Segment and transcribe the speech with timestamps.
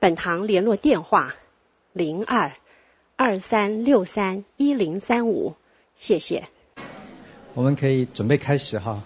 [0.00, 1.34] 本堂联络电话：
[1.92, 2.52] 零二
[3.16, 5.56] 二三六三一零三五。
[5.98, 6.48] 谢谢。
[7.52, 9.02] 我们可以准备开始哈。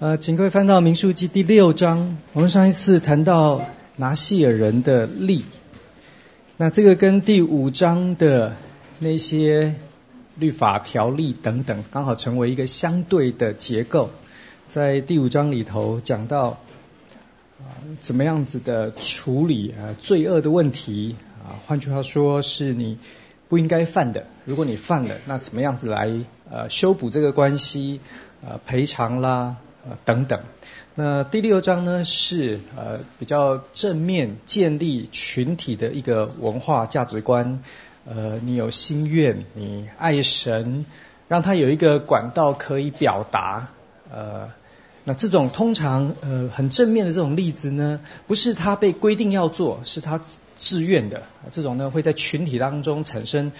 [0.00, 2.18] 呃，请各位翻到《民数记》第六章。
[2.34, 3.62] 我们上一次谈到
[3.96, 5.46] 拿细耳人的利，
[6.58, 8.54] 那这个跟第五章的
[8.98, 9.76] 那些
[10.36, 14.10] 律法条例等等，刚好成为一个相对的结构。
[14.68, 16.60] 在第五章里头讲到。
[18.00, 21.60] 怎么样子的处理啊罪恶的问题啊？
[21.66, 22.98] 换句话说，是你
[23.48, 24.26] 不应该犯的。
[24.44, 26.10] 如果你犯了，那怎么样子来
[26.50, 28.00] 呃修补这个关系？
[28.46, 29.56] 呃赔偿啦，
[29.88, 30.40] 呃等等。
[30.94, 37.62] 那第六章呢是呃比较正面建立群体的一个文化价值观。
[38.06, 40.84] 呃，你有心愿，你爱神，
[41.28, 43.68] 让他有一个管道可以表达。
[44.10, 44.50] 呃。
[45.06, 50.18] 那这种通常呃很正面的这种例子呢，不是他被规定要做，是他
[50.56, 51.24] 自愿的。
[51.52, 53.52] 这种呢会在群体当中产生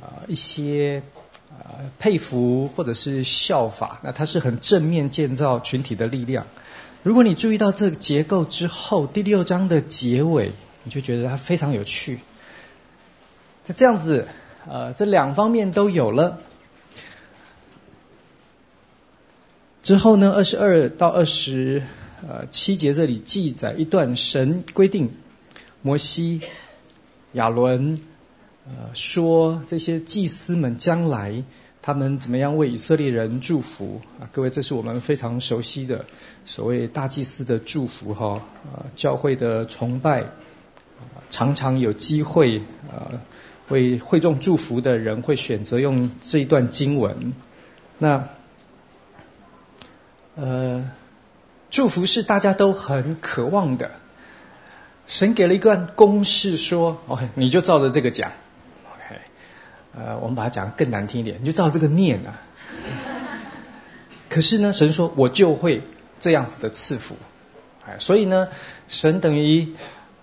[0.00, 1.02] 啊、一些
[1.50, 3.98] 啊、呃、佩服或者是效法。
[4.04, 6.46] 那它是很正面建造群体的力量。
[7.02, 10.52] 如果你注意到这个结构之后，第六章的结尾，
[10.84, 12.20] 你就觉得它非常有趣。
[13.64, 14.28] 在这样子
[14.68, 16.38] 呃这两方面都有了。
[19.86, 21.84] 之后呢，二十二到二十
[22.26, 25.10] 呃七节这里记载一段神规定
[25.80, 26.40] 摩西
[27.34, 28.00] 亚伦
[28.64, 31.44] 呃说这些祭司们将来
[31.82, 34.26] 他们怎么样为以色列人祝福啊？
[34.32, 36.04] 各位，这是我们非常熟悉的
[36.46, 40.24] 所谓大祭司的祝福哈啊，教会的崇拜
[41.30, 42.58] 常常有机会
[42.90, 43.22] 啊
[43.68, 47.34] 为会众祝福的人会选择用这一段经文
[47.98, 48.28] 那。
[50.36, 50.90] 呃，
[51.70, 53.90] 祝福是大家都很渴望的。
[55.06, 58.32] 神给了一段公式说：“OK，你就照着这个讲。
[58.92, 59.20] ”OK，
[59.96, 62.36] 呃，我们把它讲得更难听一点，你就照这个念啊。
[64.28, 65.82] 可是呢，神说我就会
[66.20, 67.16] 这样子的赐福。
[67.86, 68.48] 哎，所以呢，
[68.88, 69.74] 神等于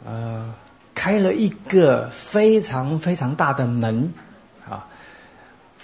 [0.05, 0.53] 呃
[0.93, 4.13] 开了一个非常非常大的门
[4.69, 4.87] 啊。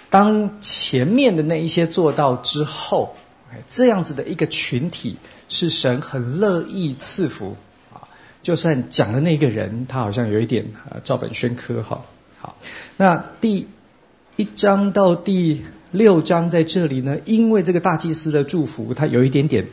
[0.08, 3.16] 当前面的那一些做到之后。
[3.68, 5.16] 这样子的一个群体
[5.48, 7.56] 是神很乐意赐福
[7.92, 8.08] 啊，
[8.42, 12.04] 就算讲的那个人他好像有一点啊照本宣科哈。
[12.40, 12.56] 好，
[12.96, 13.68] 那第
[14.36, 19.66] 一章到第六章在这里呢，因为这个大祭司的祝福，他有一点点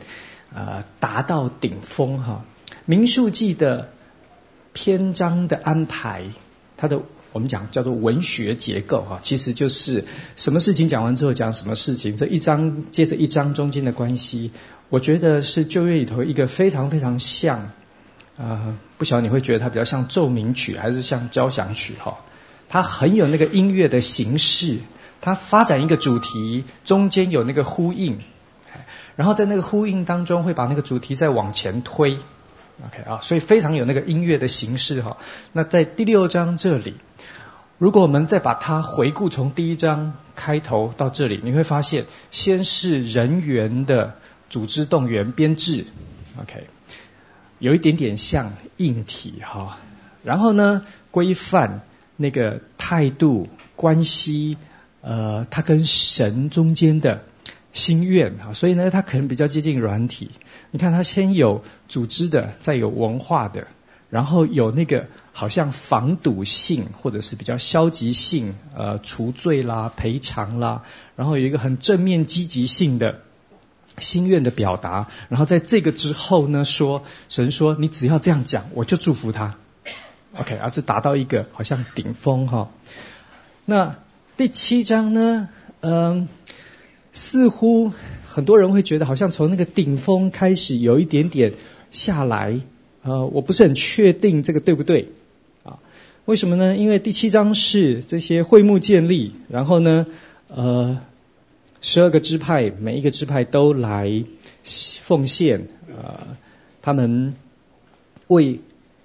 [0.54, 2.44] 啊达到顶峰哈。
[2.84, 3.90] 民数记的
[4.72, 6.24] 篇章的安排，
[6.76, 7.02] 他的。
[7.32, 10.04] 我们讲叫做文学结构哈，其实就是
[10.36, 14.50] 什么事情讲完之后讲什么事情，这一章接着一章中间的关系，
[14.88, 17.70] 我觉得是旧约里头一个非常非常像啊、
[18.38, 22.18] 呃，不晓得你会觉得它比较像奏鸣曲还是像交响曲哈？
[22.68, 24.78] 它很有那个音乐的形式，
[25.20, 28.18] 它发展一个主题，中间有那个呼应，
[29.16, 32.18] 然后在那个呼应当中会把那个主题再往前推
[32.86, 35.18] ，OK 啊，所以非常有那个音乐的形式哈。
[35.52, 36.94] 那在第六章这里。
[37.80, 44.16] 如果我们再把它回顾从第一章开头到这里，你会发现，先是人员的
[44.50, 45.84] 组织动员编制
[46.40, 46.66] ，OK，
[47.60, 49.78] 有一点点像硬体哈，
[50.24, 51.82] 然后呢，规范
[52.16, 54.56] 那个态度关系，
[55.00, 57.22] 呃，它跟神中间的
[57.72, 60.30] 心愿哈，所以呢，它可能比较接近软体。
[60.70, 63.66] 你看，它先有组织的，再有文化的。
[64.10, 70.82] 然后有那个好像防堵性或者是比较消极性，呃，除罪啦、赔偿啦，
[71.14, 73.20] 然后有一个很正面积极性的
[73.98, 75.08] 心愿的表达。
[75.28, 79.56] 然后在这个之后呢，说神说你只要这样讲，我就祝福他。
[80.38, 82.70] OK，而是达到一个好像顶峰哈。
[83.66, 83.96] 那
[84.38, 85.50] 第七章呢，
[85.80, 86.28] 嗯、
[87.12, 87.92] 似乎
[88.26, 91.54] 很多人会觉得好像从那个顶峰开始有一点点
[91.90, 92.60] 下来。
[93.02, 95.08] 呃，我不是很确定这个对不对
[95.62, 95.78] 啊？
[96.24, 96.76] 为什么呢？
[96.76, 100.06] 因为第七章是这些会幕建立，然后呢，
[100.48, 101.00] 呃，
[101.80, 104.24] 十二个支派，每一个支派都来
[105.00, 106.36] 奉献，呃，
[106.82, 107.34] 他们
[108.26, 108.60] 为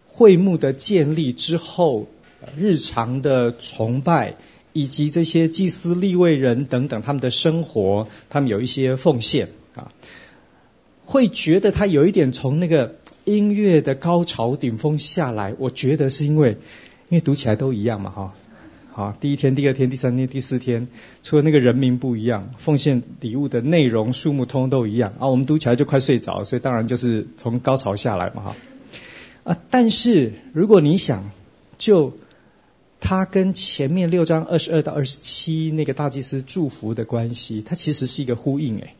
[0.07, 2.07] 会幕的建立之后
[2.57, 4.35] 日常的崇拜，
[4.73, 9.91] 以及这些祭司、立位人等等他们的生活，他们有一些奉献啊，
[11.05, 15.55] 会觉得他有一点从那个音乐的高潮顶峰下来。
[15.59, 16.57] 我觉得是因为，
[17.09, 18.33] 因为读起来都一样嘛，哈。
[18.95, 20.87] 好，第一天、第二天、第三天、第四天，
[21.23, 25.29] 除了那个人名不一样，奉献礼物的内容、数目通通都一样啊。
[25.29, 28.55] 我们读起来就快睡着，所以当然就是从高潮下来嘛，哈。
[29.45, 31.31] 啊，但是如果你想，
[31.79, 32.13] 就
[33.03, 38.95] 他跟前面六章二十二到二十七那个大祭司祝福的关系，它其实是一个呼应诶。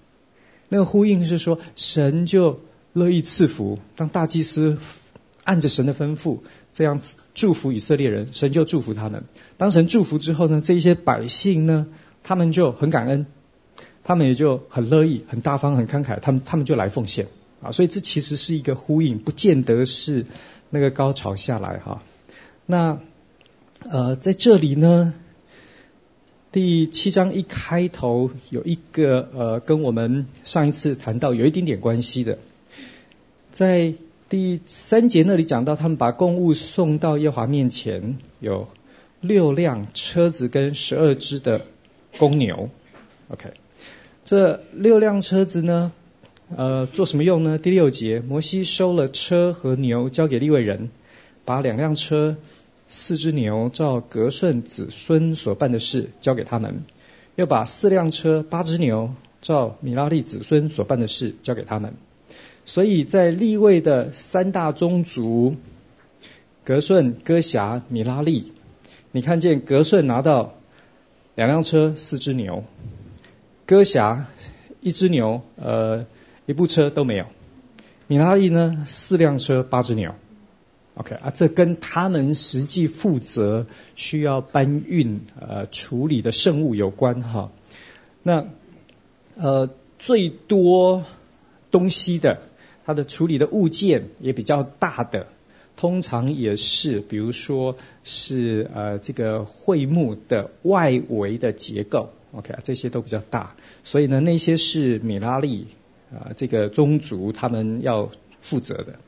[0.68, 2.60] 那个呼应是说，神就
[2.92, 4.78] 乐意赐福，当大祭司。
[5.46, 6.40] 按着神的吩咐，
[6.72, 9.26] 这样子祝福以色列人，神就祝福他们。
[9.58, 11.88] 当神祝福之后呢，这一些百姓呢，
[12.24, 13.26] 他们就很感恩，
[14.06, 17.28] 他们也就很乐意、很大方、很慷慨，他们他们就来奉献
[17.62, 17.74] 啊。
[17.74, 20.26] 所以这其实是一个呼应，不见得是
[20.70, 22.02] 那个高潮下来哈。
[22.66, 23.02] 那
[23.90, 25.14] 呃，在这里呢，
[26.52, 32.38] 第七章一开头有一个呃，跟我们上一次谈到有一点点关系的，
[33.52, 33.94] 在。
[34.30, 38.68] 第三节那里讲到，他们把供物送到耶华面前，有
[39.22, 41.68] 六辆车子跟十二只的
[42.18, 42.72] 公牛。
[43.28, 43.52] OK，
[44.26, 45.92] 这六辆车子呢，
[46.56, 47.60] 呃，做什么用呢？
[47.60, 50.90] 第六节，摩西收了车和牛，交给利未人，
[51.46, 52.38] 把两辆车、
[52.96, 56.84] 四只牛，照格顺子孙所办的事交给他们，
[57.36, 61.96] 又把四辆车、八只牛，照米拉利子孙所办的事交给他们。
[62.68, 65.56] 所以在立位的三大宗族，
[66.64, 68.54] 格顺、哥侠、米拉利，
[69.12, 70.54] 你看见格顺拿到
[71.34, 72.64] 两辆车、四只牛，
[73.66, 74.28] 哥侠
[74.82, 76.06] 一只牛，呃，
[76.46, 77.26] 一部车都没有，
[78.06, 80.14] 米拉利呢，四辆车、八只牛。
[80.96, 87.52] OK 啊，这跟他们实际负责需要搬运、呃处理的圣物有关哈。
[88.22, 88.48] 那
[89.36, 89.70] 呃
[90.00, 91.06] 最多
[91.72, 92.40] 东西的。
[92.86, 95.28] 它的处理的物件也比较大的，
[95.78, 103.56] 通常也是，比如说是呃这个会幕的外围的结构，OK 啊，这些都比较大，
[103.86, 105.68] 所以呢那些是米拉利
[106.12, 108.12] 啊、这个宗族他们要
[108.42, 109.00] 负责的。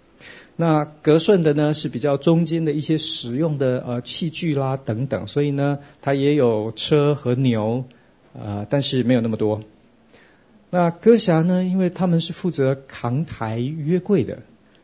[0.58, 7.84] 那革顺的呢是比较中间的一些使用的呃器具啦等等，所以呢它也有车和牛、
[8.34, 9.62] 呃，但是没有那么多。
[10.70, 11.64] 那歌辖呢？
[11.64, 14.40] 因为他们是负责扛抬约柜的，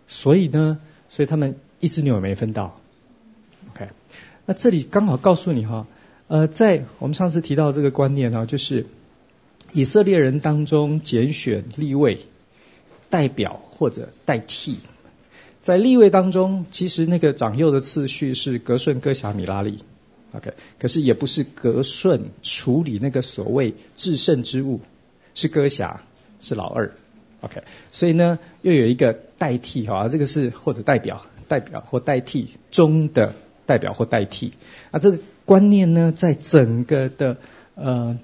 [0.08, 0.80] 所以呢，
[1.10, 2.80] 所以他们一只牛也没分到。
[3.72, 3.90] OK，
[4.46, 5.88] 那这里刚好告诉你哈，
[6.28, 8.86] 呃，在我们上次提到这个观念呢，就是
[9.74, 12.20] 以色列人当中拣选立位
[13.10, 14.78] 代表或者代替，
[15.62, 19.80] 在立位当中，其实那个长幼的次序是格顺、哥辖、米拉利。
[20.34, 24.80] OK，可是也不是格顺处理那个所谓至圣之物。
[25.34, 26.02] 是哥辖，
[26.42, 26.94] 是老二
[27.40, 27.64] ，OK，
[27.94, 33.34] 所以呢，又有一个代替哈，这个是或者代表、代表或代替中的
[33.66, 34.52] 代表或代替
[34.92, 37.38] 啊，这个观念呢，在整个的
[37.76, 38.20] 呃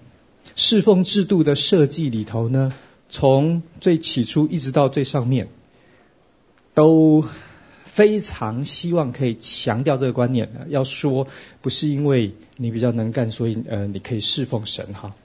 [0.58, 2.74] 侍奉制度的设计里头呢，
[3.10, 5.48] 从最起初一直到最上面，
[6.78, 7.26] 都
[7.86, 11.28] 非常希望可以强调这个观念的，要说
[11.64, 15.16] 不是因为你比较能干，所以呃你可以侍奉神哈。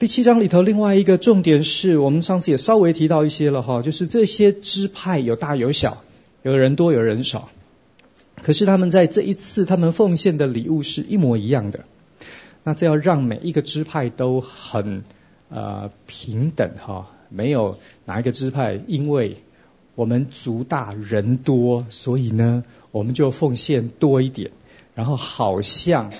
[0.00, 6.02] 第七章里头，另外一个重点是我们上次也稍微提到一些了哈，就是这些支派有大有小，
[6.42, 7.48] 有人多有人少，
[8.42, 11.84] 可是他们在这一次他们奉献的礼物是一模一样的，
[12.64, 15.04] 那这要让每一个支派都很
[15.50, 19.36] 呃平等哈，没有哪一个支派因为
[20.00, 24.50] 我们族大人多，所以呢我们就奉献多一点，
[24.94, 26.10] 然后好像。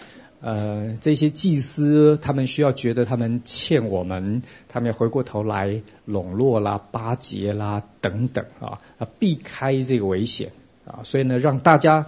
[0.43, 8.81] 呃，这些祭司他们需要觉得他们欠我们，他们要回过头来笼络啦、巴结啦等等啊，
[9.19, 10.53] 避开这个危险
[10.87, 12.07] 啊，所以呢，让大家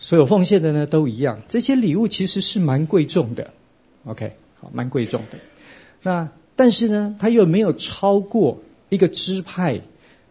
[0.00, 1.42] 所有奉献的呢都一样。
[1.48, 3.52] 这些礼物其实是蛮贵重的
[4.04, 5.38] ，OK，好，蛮贵重的。
[6.02, 8.58] 那但是呢，他又没有超过
[8.88, 9.82] 一个支派。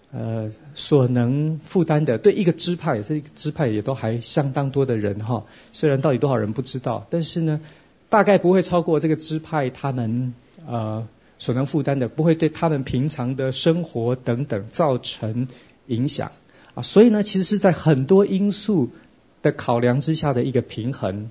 [0.09, 5.43] 呃，所能负担的，对一个支派，这一个支派也都还相当多的人哈。
[5.73, 7.59] 虽然到底多少人不知道，但是呢，
[8.07, 10.33] 大概不会超过这个支派他们
[10.65, 11.05] 呃
[11.39, 15.49] 所能负担的，不会对他们平常的生活等等造成
[15.87, 16.31] 影响
[16.73, 16.81] 啊。
[16.81, 18.89] 所以呢，其实是在很多因素
[19.41, 21.29] 的考量之下的一个平衡。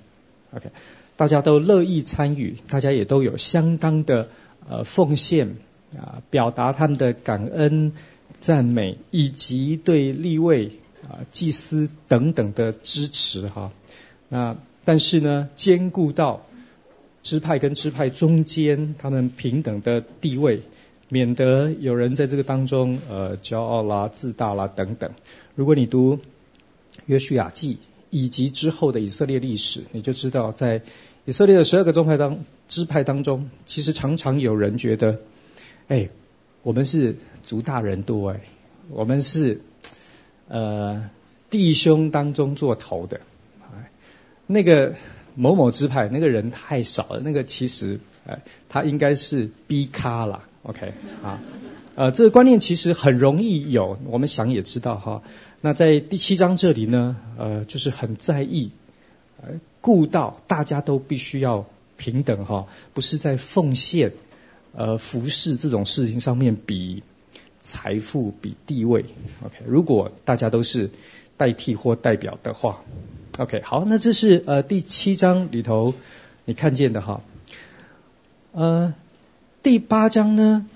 [0.52, 0.71] OK，
[1.16, 4.28] 大家都乐意参与，大家也都有相当的
[4.68, 5.56] 呃奉献
[5.97, 7.92] 啊，表达他们的感恩。
[8.38, 10.73] 赞美以及对立位
[11.09, 13.73] 啊、祭司等等的支持哈，
[14.28, 16.45] 那但是呢，兼顾到
[17.23, 20.62] 支派跟支派中间他们平等的地位，
[21.09, 25.12] 免得有人在这个当中呃骄傲啦、自大啦等等。
[25.55, 26.19] 如果你读
[27.07, 27.78] 约书亚记
[28.11, 30.83] 以及之后的以色列历史，你就知道在
[31.25, 35.21] 以色列的十二个宗派当支派当中，其实常常有人觉得，
[35.88, 36.11] 哎，
[36.66, 38.40] 我们是族大人多哎，
[38.90, 39.61] 我们是
[40.49, 41.08] 呃
[41.49, 43.20] 弟兄当中做头的，
[44.49, 44.96] 那个
[45.37, 51.40] 某某支派那个人太少了，那个其实哎他应该是 B 咖啦，OK 啊，
[51.94, 55.23] 呃这个观念其实很容易有，我们想也知道哈。
[55.61, 58.73] 那在第七章这里呢，呃就是很在意。
[59.80, 64.11] 顾到大家都必须要平等哈，不是在奉献、
[64.76, 67.02] 呃服饰这种事情上面比
[67.61, 69.06] 财富、比地位。
[69.45, 70.90] OK，如果大家都是
[71.37, 72.85] 代替或代表的话
[73.38, 75.95] ，OK，好，那这是呃第七章里头
[76.45, 77.23] 你看见的哈。
[78.52, 78.95] 呃，
[79.62, 80.66] 第八章呢，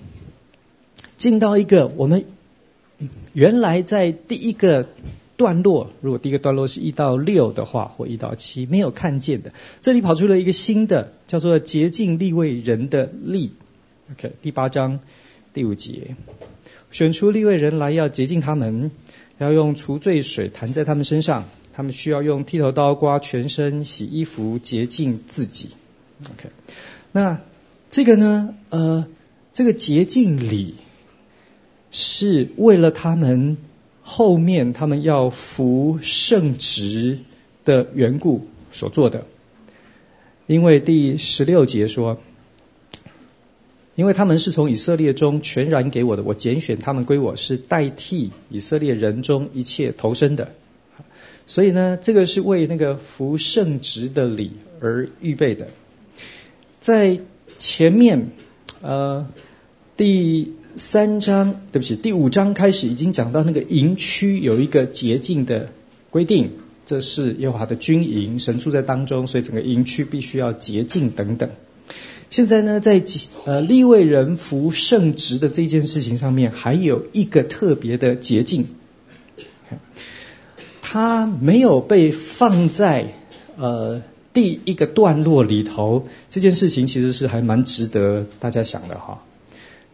[1.17, 2.25] 进到一个我们
[3.31, 4.89] 原来在第一个。
[5.37, 13.53] 段落，如果第一个段落是一到六的话，或一到七没有看见的，这里跑出了一个新的，叫做洁净利未人的例。
[14.11, 14.99] OK，第八章
[15.53, 16.15] 第五节，
[16.91, 18.91] 选出立位人来，要洁净他们，
[19.37, 25.69] 要用除罪水弹在他们身上，他们需要用剃头刀刮全身，洗衣服，洁净自己。
[26.25, 26.49] OK，
[27.11, 27.41] 那
[27.89, 29.07] 这个呢，呃，
[29.53, 30.75] 这个洁净礼
[31.91, 33.57] 是为了他们。
[34.03, 37.19] 后面他们要服圣职
[37.63, 39.27] 的缘故所做的，
[40.47, 42.19] 因为第十六节说，
[44.01, 50.53] 因为他们是从以色列中全然给我的，我拣选他们归我，是代替以色列人中一切投生的，
[51.45, 55.67] 所以呢，这个是为那个服圣职的礼而预备的，
[56.79, 57.19] 在
[57.59, 58.31] 前面
[58.81, 59.27] 呃
[59.95, 60.53] 第。
[60.77, 65.69] 三章，对不起，第五章开始已经讲到那个营区有一个洁净的
[66.09, 66.51] 规定，
[66.85, 71.49] 这是耶和华的军营，神住在当中，所以整个营区必须要洁净等等。
[72.31, 73.03] 现在呢，在
[73.43, 78.67] 呃立位人服圣职的这件事情上面，还有一个特别的捷径，
[80.81, 83.15] 它没有被放在
[83.57, 86.07] 呃第一个段落里头。
[86.29, 89.21] 这件事情其实是还蛮值得大家想的哈。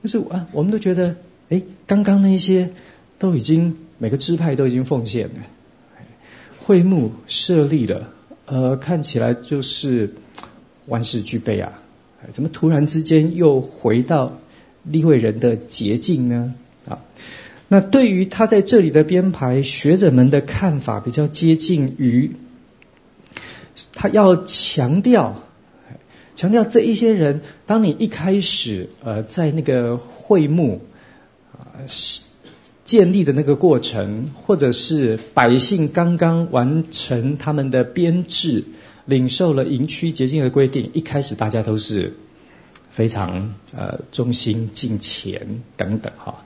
[0.03, 1.15] 就是啊，我们都觉得，
[1.49, 2.69] 哎，刚刚那些
[3.17, 5.33] 都已经每个支派都已经奉献了，
[6.59, 8.13] 会幕设立了，
[8.45, 10.13] 呃，看起来就是
[10.85, 11.81] 万事俱备啊，
[12.33, 14.39] 怎么突然之间又回到
[14.83, 16.53] 利未人的捷径呢？
[16.87, 17.03] 啊，
[17.67, 22.31] 那对于他在这里的编排，学者们的看法比较接近于，
[23.93, 25.43] 他要强调。
[26.35, 30.81] 强调这一些人，当你一开始呃在那个会幕
[31.51, 31.81] 啊
[32.85, 38.65] 建立的那个过程，或者是百姓刚刚完成他们的编制，
[39.07, 42.13] 领受了营区洁净的规定，一开始大家都是
[42.91, 46.43] 非常呃忠心敬虔等等哈。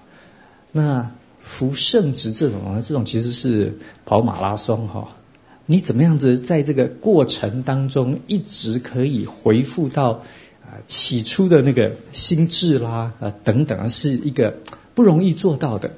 [0.72, 5.18] 那服圣职这种啊，这种其实是跑马拉松哈。
[5.66, 10.24] 你怎么样子在这个过程当中一直可以回复到
[10.64, 14.60] 啊起初的那个心智啦啊等等啊，是一个
[14.94, 15.96] 不容易做到的。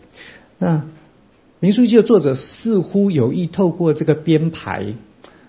[0.59, 0.85] 那
[1.59, 4.95] 民数记的作者似乎有意透过这个编排，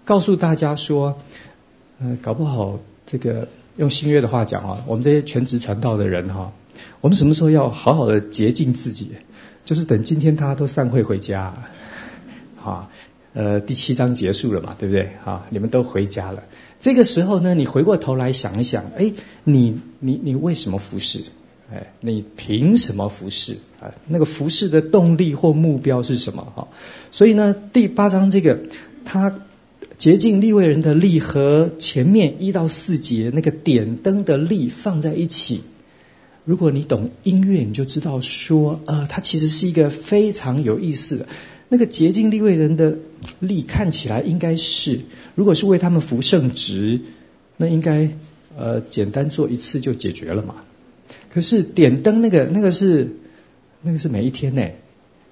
[0.04, 1.18] 告诉大家说，
[1.98, 6.52] 呃，搞不好这个用新约的话讲啊，我们这些全职传道的人哈，
[7.00, 9.12] 我们什么时候要好好的洁净自己？
[9.64, 11.54] 就是等今天大家都散会回家，
[12.62, 12.90] 啊。
[13.32, 15.10] 呃，第七章结束了嘛，对不对？
[15.24, 16.44] 好，你们都回家了。
[16.78, 21.24] 这个时候呢，你回过头来想一想，哎，你你你为什么服侍？
[21.72, 23.54] 哎，你凭什么服侍？
[23.80, 26.52] 啊，那个服侍的动力或目标是什么？
[26.54, 26.68] 哈，
[27.10, 28.60] 所以呢，第八章这个
[29.04, 29.36] 他
[29.96, 35.62] 洁净利未人的例和前面一到四节那个点灯的例放在一起。
[36.44, 41.26] 如果你懂音乐，你就知道说，呃，它其实是一个非常有意思的。
[41.70, 42.98] 那个洁净利未人的
[43.38, 45.00] 例看起来应该是，
[45.34, 47.00] 如果是为他们服圣职，
[47.56, 48.10] 那应该
[48.58, 50.56] 呃简单做一次就解决了嘛。
[51.32, 53.16] 可是点灯那个那个是
[53.80, 54.62] 那个是每一天呢，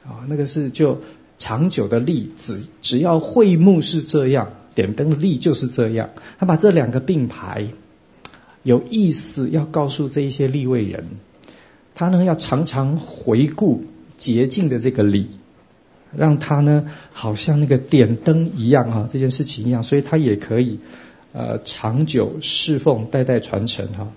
[0.04, 1.02] 啊，那个是就
[1.42, 6.10] 长久的例子，只要会幕是这样，点灯的例就是这样。
[6.38, 7.66] 他把这两个并排，
[8.62, 11.04] 有意思要告诉这一些利位人，
[11.96, 13.82] 他呢要常常回顾
[14.18, 15.26] 洁净的这个礼。
[16.14, 20.78] 让他呢好像那个点灯一样哈，这件事情一样，所以他也可以
[21.32, 24.12] 呃长久侍奉，代代传承哈。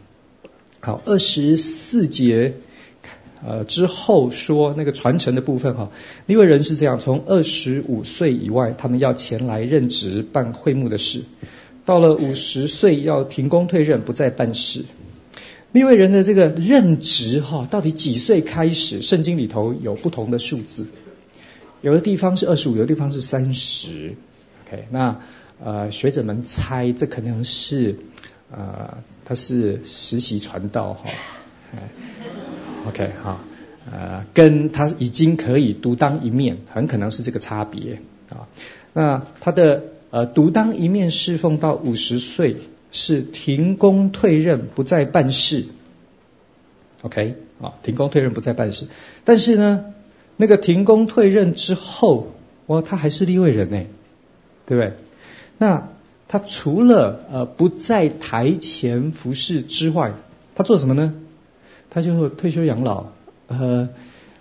[0.82, 2.56] 好，二十四节
[3.48, 5.92] 呃之后说那个传承的部分哈，
[6.26, 11.24] 利未人是这样，从二十五岁以外，他们要前来任职办会幕的事，
[11.86, 14.86] 到了五十岁要停工退任，不再办事。
[15.72, 19.02] 利未人的这个任职哈，到底几岁开始？
[19.02, 20.88] 圣经里头有不同的数字，
[21.82, 24.16] 有的地方是二十五，有的地方是三十。
[24.66, 25.20] OK，那
[25.64, 27.98] 呃学者们猜这可能是
[28.52, 31.10] 呃他是实习传道哈。
[32.88, 33.40] OK 哈，
[33.92, 38.00] 呃跟他已经可以独当一面，很可能是这个差别
[38.30, 38.48] 啊。
[38.94, 42.58] 那他的呃独当一面侍奉到五十岁。
[42.92, 45.66] 是停工退任，不再办事。
[47.02, 48.88] OK，啊，停工退任不再办事。
[49.26, 49.94] 但是呢，
[50.38, 52.32] 那个停工退任之后，
[52.68, 53.84] 哇，他还是立位人呢，
[54.66, 54.94] 对不对？
[55.58, 55.90] 那
[56.30, 60.14] 他除了呃不在台前服侍之外，
[60.56, 61.14] 他做什么呢？
[61.96, 63.14] 他就退休养老，
[63.48, 63.88] 呃，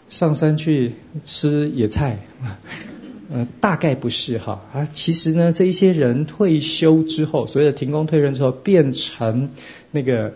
[0.08, 2.18] 上山去吃野菜。
[3.30, 9.50] 呃，大概不是哈啊，其实呢，这一些人退休之后，所谓的停工退任之后，变成
[9.92, 10.34] 那个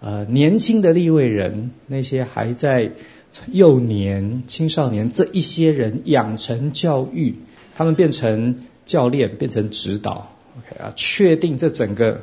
[0.00, 2.92] 呃年轻的立位人，那些还在
[3.50, 7.34] 幼年、青少年这一些人养成教育，
[7.76, 12.22] 他们变成教练，变成指导，OK 啊，确定这整个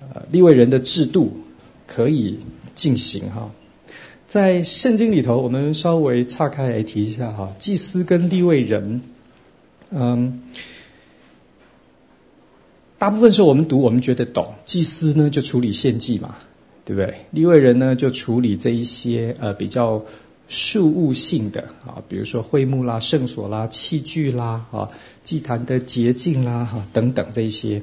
[0.00, 1.38] 呃立位人的制度
[1.86, 2.38] 可以
[2.74, 3.50] 进行哈。
[4.26, 9.02] 在圣经里头，我们稍微岔开来提一下哈，祭司跟立位人。
[9.90, 10.42] 嗯，
[12.98, 14.54] 大部分时候我们读，我们觉得懂。
[14.64, 16.36] 祭司呢就处理献祭嘛，
[16.84, 17.26] 对不对？
[17.30, 20.04] 立位人呢就处理这一些呃比较
[20.48, 24.88] 事务性的啊，比如说会幕啦、圣所啦、器具啦啊、
[25.22, 27.82] 祭坛的洁净啦哈等等这一些。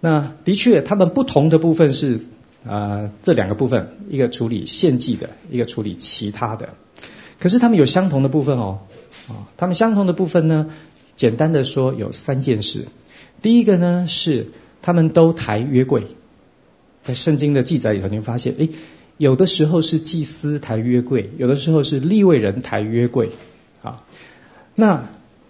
[0.00, 2.20] 那的确，他们不同的部分是、
[2.68, 6.74] 呃、这两个部分，一个处理献祭的，一个处理其他的。
[7.40, 8.80] 可是他们有相同的部分哦，
[9.28, 10.70] 啊，他们相同的部分呢？
[11.16, 12.86] 简单的说，有三件事。
[13.42, 14.48] 第一个呢，是
[14.82, 16.06] 他们都抬约柜。
[17.02, 18.70] 在圣经的记载里头，你会发现，诶，
[19.16, 23.30] 有的时候是祭司抬约柜，有的时候是立位人抬约柜。
[23.82, 24.04] 啊，
[24.74, 25.08] 那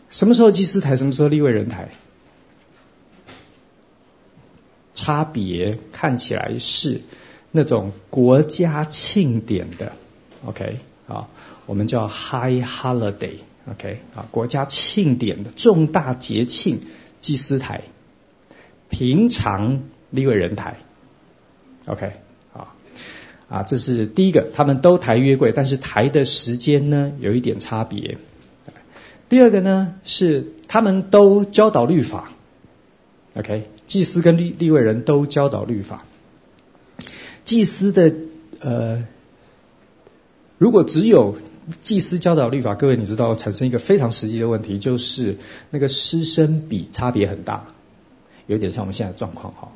[0.09, 1.91] 什么时候祭司抬，什么时候立位人抬？
[4.99, 7.03] 差别看起来是
[7.53, 9.93] 那种国家庆典的
[10.45, 11.29] ，OK，啊，
[11.67, 13.39] 我们叫 High Holiday。
[13.71, 16.81] OK 啊，国家庆典的重大节庆，
[17.21, 17.83] 祭司台，
[18.89, 20.79] 平常利未人台。
[21.85, 22.13] OK
[22.55, 22.75] 啊
[23.49, 28.19] 啊，这是第一个，他们都抬约柜，但是抬的时间呢有一点差别。
[29.29, 32.33] 第二个呢是他们都教导律法。
[33.35, 36.05] OK，祭司跟立立位人都教导律法。
[37.45, 38.15] 祭司的
[38.61, 39.05] 呃，
[40.59, 41.37] 如果只有
[41.83, 45.39] 祭司教导律法，各位你知道产生一个非常实际的问题，就是
[45.71, 47.69] 那个师生比差别很大，
[48.47, 49.73] 有点像我们现在的状况哈。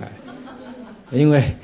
[0.00, 0.10] 哎，
[1.10, 1.56] 因为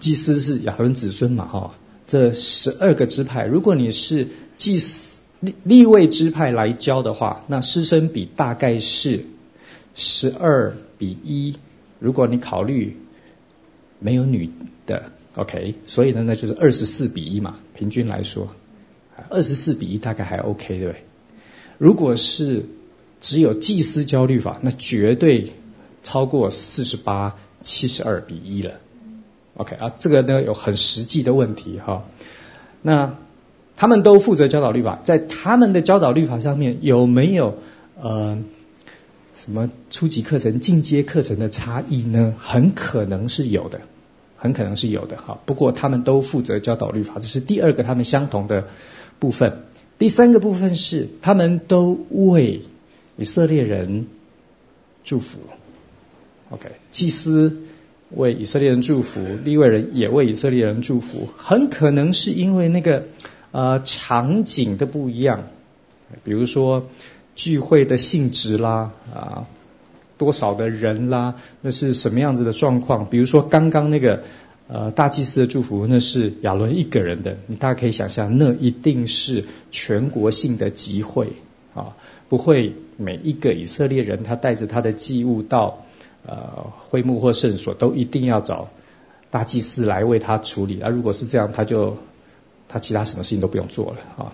[0.00, 1.74] 祭司是亚伦子孙嘛哈，
[2.06, 9.24] 这十二个支派，如果你是祭司立立位支派来教的话，那师生比大概是
[9.98, 11.56] 十二比一。
[11.98, 12.96] 如果你考虑
[13.98, 14.50] 没有女
[14.86, 18.48] 的，OK，所以呢，那就是二十四比一嘛，平均来说。
[19.30, 21.04] 二十四比一大概还 OK 对对？
[21.76, 22.66] 如果是
[23.20, 25.50] 只有祭司教律法，那绝对
[26.04, 28.74] 超过四十八七十二比一了。
[29.56, 32.04] OK 啊，这个呢有很实际的问题哈。
[32.80, 33.16] 那
[33.76, 37.58] 他们都负责教导律法，在他们的教导律法上面有没有
[38.00, 38.38] 呃
[39.38, 42.34] 什么初级课程、进阶课程的差异呢？
[42.38, 43.80] 很可能是有的，
[44.36, 45.40] 很可能是有的哈。
[45.46, 48.66] 不过他们都负责教导律法，这是第二个他们相同的。
[49.20, 49.64] 部分，
[49.98, 52.62] 第三个部分是他们都为
[53.16, 54.06] 以色列人
[55.04, 55.40] 祝福。
[56.50, 57.64] OK，祭司
[58.10, 61.28] 为以色列人祝福，利未人也为以色列人祝福。
[61.36, 63.08] 很可能是因为那个
[63.50, 65.48] 呃场景的不一样，
[66.22, 66.86] 比如说
[67.38, 69.46] 聚会的性质啦，啊
[70.18, 73.08] 多少的人啦，那是什么样子的状况？
[73.08, 74.24] 比如说刚刚那个。
[74.70, 81.32] 呃，大祭司的祝福那是亚伦一个人的，你大家可以想象，那一定是全国性的集会
[81.74, 81.96] 啊，
[82.28, 85.86] 不会每一个以色列人他带着他的祭物到
[86.26, 88.68] 呃会幕或圣所，都一定要找
[89.30, 90.82] 大祭司来为他处理。
[90.82, 91.96] 啊、如果是这样，他就
[92.68, 94.32] 他其他什么事情都不用做了啊。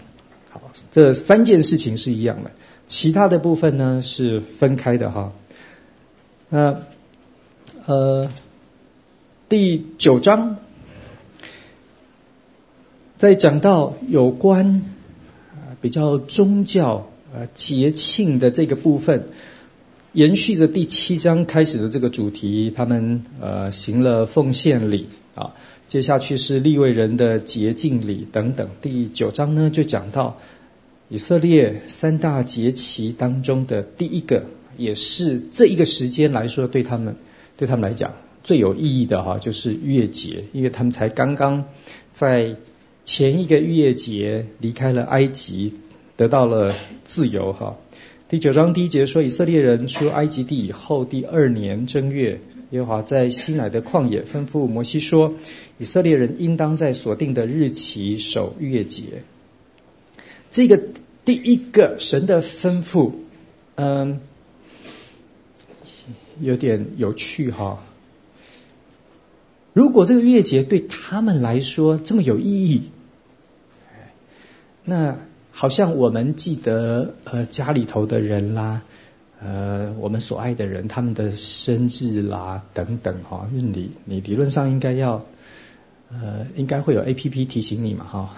[0.51, 2.51] 好，这三件事情是一样的，
[2.87, 5.33] 其他的部分呢是分开的哈。
[6.49, 6.83] 那
[7.87, 8.31] 呃，
[9.49, 10.57] 第九章
[13.19, 14.83] 在讲到有关
[15.81, 19.29] 比较宗教呃节庆的这个部分，
[20.13, 25.55] 延续着第七章开始的这个主题，他们呃行了奉献礼啊。
[25.87, 28.71] 接下去是利未人的洁净礼等等。
[28.81, 30.39] 第九章呢，就讲到
[31.09, 34.45] 以色列三大节期当中的第一个，
[34.77, 37.17] 也是这一个时间来说对他们
[37.57, 41.65] 对他们来讲最有意义的哈，就是逾越节，因为他们才刚刚
[42.13, 42.57] 在
[43.05, 45.75] 前一个逾越节离开了埃及，
[46.17, 47.77] 得到了自由哈。
[48.29, 52.41] 第九章第一节说，以色列人出埃及地以后第二年正月。
[52.71, 55.35] 耶和华在西乃的旷野吩咐摩西说
[55.79, 59.23] ：“以色列人应当在所定的日期守逾越节。”
[60.55, 60.81] 这个
[61.25, 63.11] 第一个神的吩咐，
[63.75, 64.21] 嗯，
[66.41, 67.83] 有点有趣哈。
[69.73, 72.83] 如果这个月节对他们来说这么有意义，
[74.85, 75.17] 那
[75.51, 78.83] 好像我们记得呃家里头的人啦。
[79.41, 85.27] 呃，我们所爱的人，他们的生日啦，等等哈，你你理论上应该要，
[86.11, 88.35] 呃，应该会有 APP 提醒你嘛哈，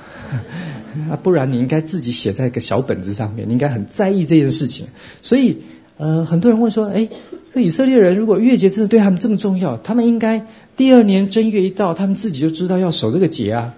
[1.10, 4.86] 啊，不然你应该自己写在一个小本子上面，你应该很在意这件事情。
[5.22, 5.62] 所以，
[5.96, 7.08] 呃，很多人问说，哎，
[7.52, 13.74] 这以色列人如果月节真的对他们这么重要，他们应该第二年正月一到，他们自己就知道要守这个节啊？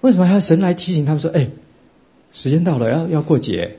[0.00, 1.50] 为什么还要神来提醒他们说，哎，
[2.32, 3.76] 时间到了，要要过节？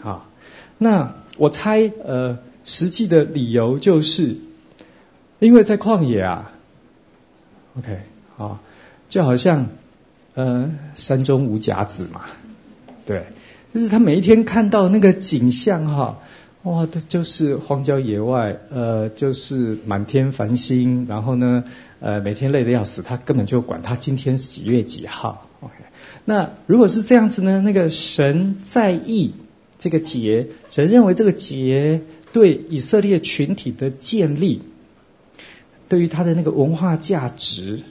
[0.00, 0.30] 好，
[0.78, 1.16] 那。
[1.38, 4.36] 我猜，呃，实际的理由就是，
[5.38, 6.52] 因为在旷野啊
[7.78, 8.02] ，OK，
[8.36, 8.60] 好，
[9.12, 9.66] 就好像，
[10.32, 12.22] 呃，山中无甲子嘛，
[13.04, 13.26] 对，
[13.74, 16.20] 就是他每一天看到那个景象哈，
[16.62, 21.64] 哇，这就是荒郊野外，呃，就是满天繁星，然后呢，
[22.00, 25.74] 呃，每天累得要死，他根本就管他今天几月几号，OK，
[26.24, 29.34] 那如果是这样子呢，那个神在意。
[29.78, 32.00] 这个节，神认为这个节
[32.32, 34.62] 对以色列群体的建立，
[35.88, 37.82] 对于他的那个文化价值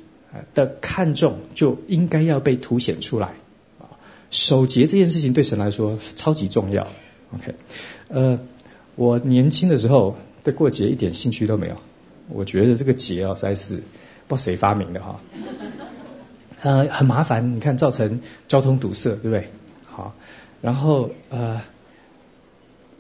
[0.54, 3.34] 的看重，就应该要被凸显出来。
[4.30, 6.88] 守节这件事情对神来说超级重要。
[7.34, 7.56] OK，
[8.08, 8.40] 呃，
[8.96, 11.76] 我年轻的时候对过节一点兴趣都没有，
[12.30, 13.84] 我觉得这个节啊实在是不知
[14.30, 15.20] 道谁发明的哈，
[16.62, 19.50] 呃，很麻烦，你看造成交通堵塞，对不对？
[19.86, 20.14] 好，
[20.62, 21.62] 然后呃。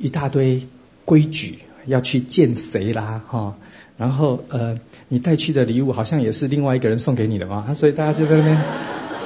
[0.03, 0.67] 一大堆
[1.05, 3.55] 规矩要去见谁啦哈，
[4.01, 8.57] 然后呃，你带去的礼物好像也是另外一个人送给你的嘛，所以大家就在那边，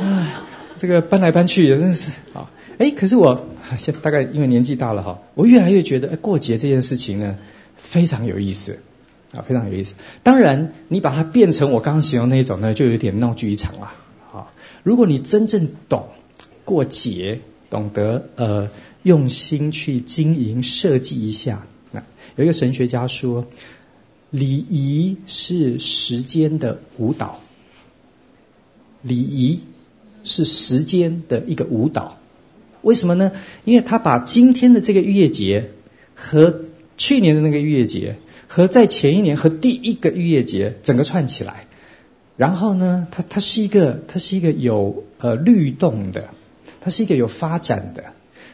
[0.01, 0.33] 唉，
[0.75, 7.37] 这个搬来搬去也真的是啊，哎，可是我现大概因为年纪大了哈，我越来越觉得过节这件事情呢
[7.77, 8.79] 非常有意思
[9.31, 9.95] 啊，非常有意思。
[10.23, 13.93] 当然，你把它变成我刚刚形容那一种呢，就有点闹剧一场了
[14.33, 14.47] 啊。
[14.83, 16.09] 如果你真正懂
[16.65, 18.69] 过节，懂得呃。
[19.05, 21.67] 用心去经营设计一下。
[21.91, 22.01] 那
[22.37, 23.45] 有一个神学家说，
[24.29, 27.39] 礼仪是时间的舞蹈。
[29.01, 29.61] 礼仪
[30.23, 32.17] 是时间的一个舞蹈。
[32.81, 33.31] 为什么呢？
[33.63, 35.71] 因为他把今天的这个逾越节
[36.15, 36.61] 和
[36.97, 41.67] 去年的那个逾越节和在前一年和第一个逾越节整个串起来，
[42.37, 46.29] 然后呢，它它是一个它是一个有呃律动的，
[46.81, 48.03] 它是一个有发展的。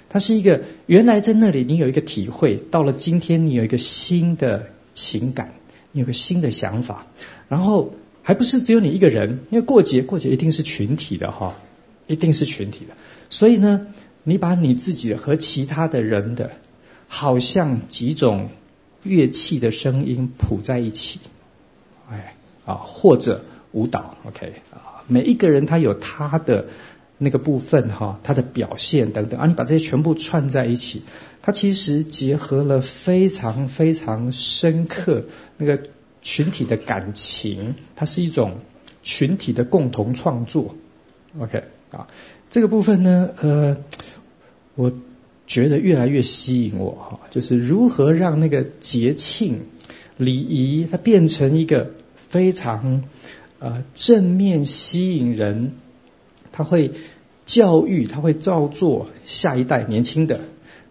[0.10, 5.54] 它是一个原来在那里你有一个体会，到了今天你有一个新的情感，
[5.92, 7.06] 你有个新的想法，
[7.50, 11.56] 然后还不是只有你一个人，因为过节过节一定是群体的哈，
[12.08, 12.96] 一定是群体的，
[13.30, 13.88] 所以呢，
[14.24, 16.52] 你把你自己和其他的人的，
[17.08, 18.50] 好像几种
[19.04, 21.20] 乐器的声音谱在一起，
[22.10, 26.68] 哎啊或者舞蹈，OK 啊，每一个人他有他的。
[27.24, 31.04] 那个部分哈，它的表现等等啊，你把这些全部串在一起，
[31.44, 35.26] 它其实结合了非常非常深刻
[35.58, 35.84] 那个
[36.24, 38.62] 群体的感情，它是一种
[39.04, 40.74] 群体的共同创作。
[41.38, 42.08] OK 啊，
[42.50, 43.78] 这个部分呢，呃，
[44.74, 44.92] 我
[45.46, 49.66] 觉得越来越吸引我哈，就是如何让那个节庆
[50.18, 53.04] 礼仪它变成一个非常
[53.60, 55.74] 呃正面吸引人。
[56.54, 56.92] 他会
[57.52, 60.40] 教育，他会造作下一代年轻的，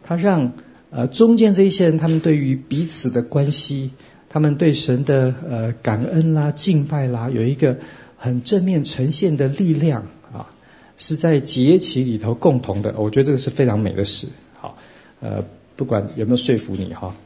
[0.03, 0.53] 他让
[0.91, 3.93] 呃中间这一些人，他们对于彼此的关系，
[4.29, 7.79] 他们对神的呃感恩啦、敬拜啦，有一个
[8.19, 10.51] 很正面呈现的力量啊。
[11.03, 14.29] 是在节期里头共同的，我觉得这个是非常美的事。
[14.53, 14.77] 好，
[15.21, 15.45] 呃，
[15.77, 17.17] 不管有没有说服你哈，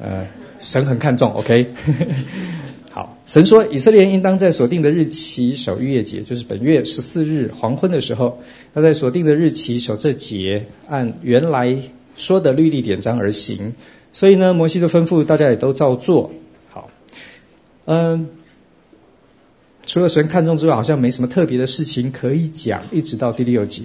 [0.00, 0.26] 呃，
[0.60, 1.74] 神很看重，OK。
[2.98, 8.40] 好，神说以色列人应当在所定的日期守逾越节，就是本月十四日黄昏的时候，
[8.74, 11.78] 要在所定的日期守这节，按原来
[12.16, 13.76] 说的律例典章而行。
[14.12, 16.32] 所以呢，摩西的吩咐大家也都照做。
[16.70, 16.90] 好，
[17.84, 18.30] 嗯。
[19.86, 22.82] 除了神看中之外，好像没什么特别的事情可以讲。
[22.90, 23.84] 一直到第六节，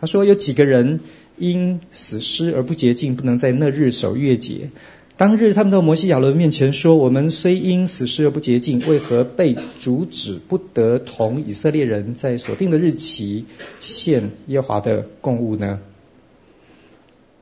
[0.00, 1.00] 他说有几个人
[1.36, 4.70] 因死尸而不洁净，不能在那日守逾越节。
[5.16, 13.46] 当日他们到摩西亚伦面前说：“我们虽因死尸而不洁净，为何被阻止不得同以色列人在所定的日期
[13.80, 15.80] 献耶和华的供物呢？”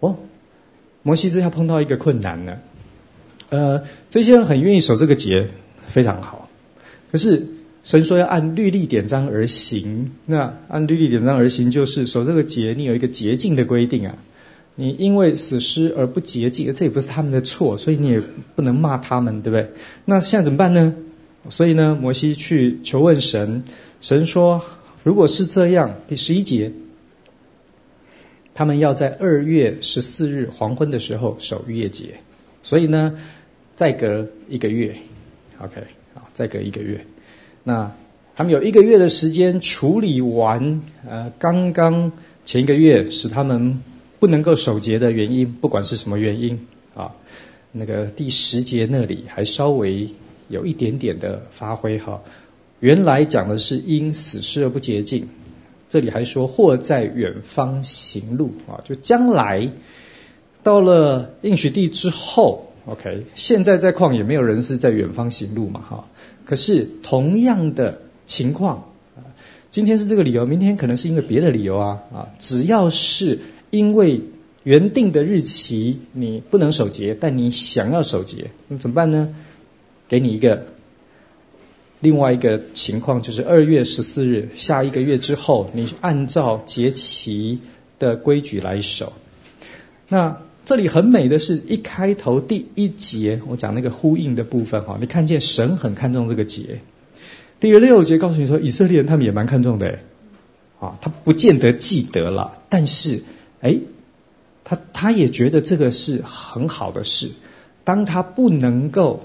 [0.00, 0.16] 哦，
[1.02, 2.60] 摩西这下碰到一个困难了。
[3.48, 5.48] 呃，这些人很愿意守这个节，
[5.87, 6.48] 非常好，
[7.10, 7.48] 可是。
[7.87, 14.16] 神说要按律例典章而行，那按律例典章而行，就是守这个节，你有一个洁净的规定啊。
[14.76, 19.70] 你因为死尸而不洁净，这也不是他们的错，所以你也不能骂他们，对不对？
[20.04, 20.94] 那现在怎么办呢？
[21.50, 23.64] 所以呢，摩西去求问神，
[24.00, 24.64] 神说，
[25.02, 26.72] 如果是这样，第十一节，
[28.54, 32.20] 他们要在二月十四日黄昏的时候守逾越节，
[32.62, 33.18] 所以呢，
[33.76, 34.96] 再隔一个月
[35.58, 35.82] ，OK，
[36.14, 37.04] 好，再隔一个月。
[37.62, 37.92] 那
[38.34, 42.10] 他们有一个月的时间处理完，呃，刚刚
[42.44, 43.82] 前一个月使他们
[44.24, 47.12] 不能够守节的原因，不管是什么原因啊，
[47.72, 50.08] 那个第十节那里还稍微
[50.48, 52.22] 有一点点的发挥哈。
[52.80, 55.28] 原来讲的是因死尸而不洁净，
[55.90, 59.70] 这里还说或在远方行路啊，就将来
[60.62, 66.08] 到了应许地之后，OK，现在在旷野没有人是在远方行路嘛哈。
[66.46, 68.93] 可是同样的情况，
[69.74, 72.28] 今天是这个理由，明天可能是因为别的理由啊啊！
[72.38, 74.20] 只要是因为
[74.62, 79.34] 原定的日期你不能守节，但你想要守节，那怎么办呢？
[80.06, 80.66] 给你一个
[81.98, 87.58] 另外一个情况，就是二月十四日，下一个月之后，你按照节期
[87.98, 89.12] 的规矩来守。
[90.08, 96.78] 那这里很美的是一开头第一节，我讲那个呼应的部分哈，你看见神很看重这个节。
[97.64, 100.00] 第六节告诉你说，以色列人他们也蛮看重的，
[100.81, 103.22] 啊，他不见得记得了，但是
[103.62, 103.79] 哎，
[104.64, 107.31] 他他也觉得这个是很好的事。
[107.85, 109.22] 当他不能够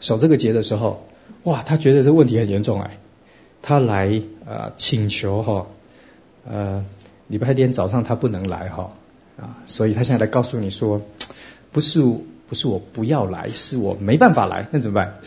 [0.00, 1.08] 守这个节的时候，
[1.44, 2.98] 哇，他觉得这个问题很严重哎，
[3.62, 5.66] 他来呃请求哈，
[6.46, 6.84] 呃
[7.26, 8.92] 礼拜天早上他不能来哈。
[9.38, 11.00] 啊，所以他现在来告诉你说，
[11.72, 15.20] 不是不是我不要来，是我没办法来，那怎么办？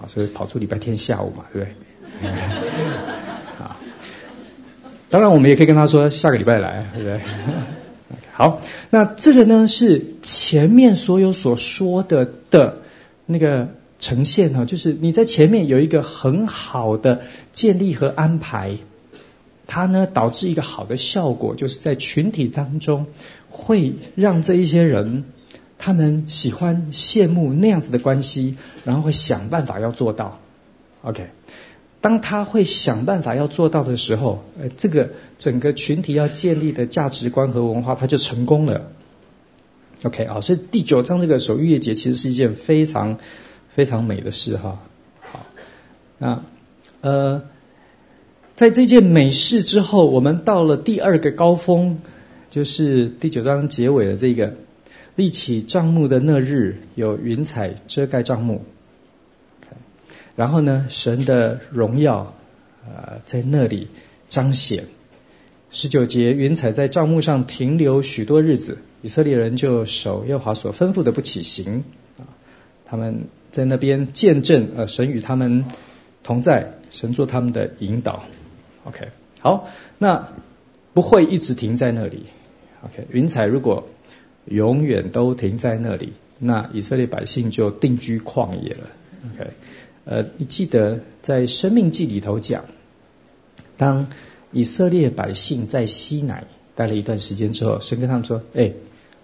[0.00, 2.30] 啊，所以跑出礼拜天下午嘛，对不对？
[3.58, 3.76] 啊，
[5.10, 7.20] 当然我们也可以跟他说下个礼拜来，对不对？
[8.32, 12.78] 好，那这个呢是前面所有所说的的
[13.26, 17.20] 那个呈现呢，就是你在前面有一个很好的
[17.52, 18.78] 建立和安排。
[19.72, 23.06] 它呢，导致一个好的效果，就是在群体当中
[23.50, 25.22] 会让这一些人，
[25.80, 30.38] 他们喜欢羡慕那样子的关系，然后会想办法要做到。
[31.02, 31.30] OK，
[32.00, 38.92] 当他会想办法要做到的时候，呃，这个整个群体要建立的价值观和文化，它就成功了。
[40.04, 43.18] OK 啊，所以第九章这个守逾越节其实是一件非常
[43.74, 44.78] 非常美的事哈。
[45.20, 45.46] 好，
[46.18, 46.44] 那
[47.00, 47.42] 呃。
[48.56, 51.96] 在这件美事之后，我们到了第二个高峰，
[52.50, 54.52] 就是第九章结尾的这个
[55.20, 58.64] 立起帐幕的那日，有云彩遮盖帐幕。
[60.34, 62.34] 然后呢，神的荣耀
[62.86, 63.88] 呃在那里
[64.30, 64.84] 彰显。
[65.70, 71.84] 十九节，云彩在帐幕上停留许多日子，以色列人就守耶和华所吩咐的不起行。
[72.86, 75.66] 他们在那边见证呃神与他们
[76.22, 78.24] 同在，神做他们的引导。
[78.84, 80.32] OK，好，那
[80.94, 82.24] 不会一直停在那里。
[82.82, 83.86] OK，云彩如果
[84.44, 88.90] 永远都停在那里，那以色列百姓就定居旷野了。
[89.34, 89.50] OK，
[90.04, 92.64] 呃，你记得在生命记里头讲，
[93.76, 94.08] 当
[94.52, 98.72] 以色列百姓在西乃待了一段时间之后，神跟他们说：“哎，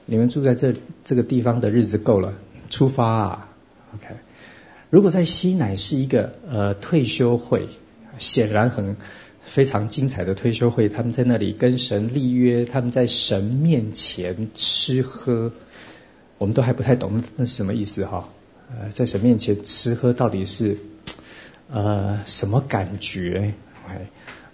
[0.04, 0.74] 你们住在这
[1.04, 2.34] 这个地方的日子够了，
[2.70, 3.48] 出发啊。
[3.94, 4.14] ”OK，
[4.90, 7.68] 如果在西乃是一个呃退休会，
[8.18, 8.96] 显然很。
[9.46, 15.52] 非常精彩的退休会，他们在那里跟神立约，他们在神面前吃喝，
[16.36, 18.28] 我们都还不太懂那是什么意思哈。
[18.68, 20.78] 呃，在神面前吃喝到底是
[21.70, 23.54] 呃什么感觉？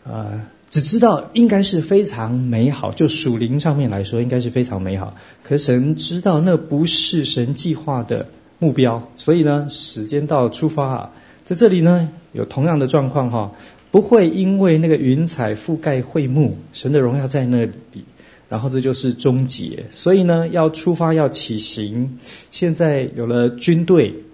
[0.05, 5.17] 呃，只知道应该是非常美好，就属灵上面来说，应该是非常美好。
[5.43, 8.29] 可神知道那不是神计划的
[8.59, 11.13] 目标，所以呢，时间到出发啊，
[11.45, 13.53] 在这里呢，有同样的状况哈，
[13.93, 18.05] 不会因为那个云彩覆盖会幕，神的荣耀在那里，
[18.49, 19.87] 然后这就是终结。
[19.95, 22.19] 所以呢，要出发要起行，
[22.51, 24.25] 现在有了军队，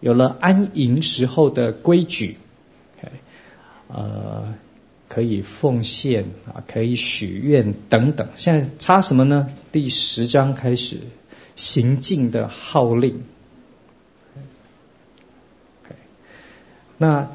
[0.00, 2.36] 有了安营时候的规矩，
[3.88, 4.54] 呃。
[5.06, 8.30] 可以奉献啊，可以许愿等等。
[8.34, 9.48] 现在差什么呢？
[9.70, 10.96] 第十章开始
[11.54, 13.22] 行进的号令。
[16.98, 17.30] 那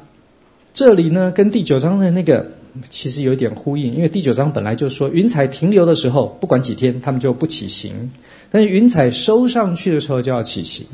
[0.74, 2.52] 这里呢，跟第九章的那个
[2.88, 8.10] 其实有点呼应，因为第九章本来就说云彩停留的时候，不管几天，他们就不起行；
[8.50, 10.86] 但是云彩收上去的时候就要起行。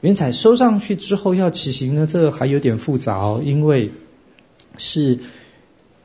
[0.00, 3.90] 云彩收上去之后要起行呢，这个还有点复杂哦，因为
[4.76, 5.18] 是。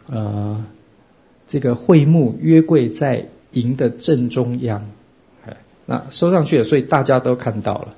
[0.06, 0.66] 呃，
[1.48, 4.90] 这个会幕约柜在营的正中央，
[5.48, 7.96] 哎，那收上去了，所以大家都看到了。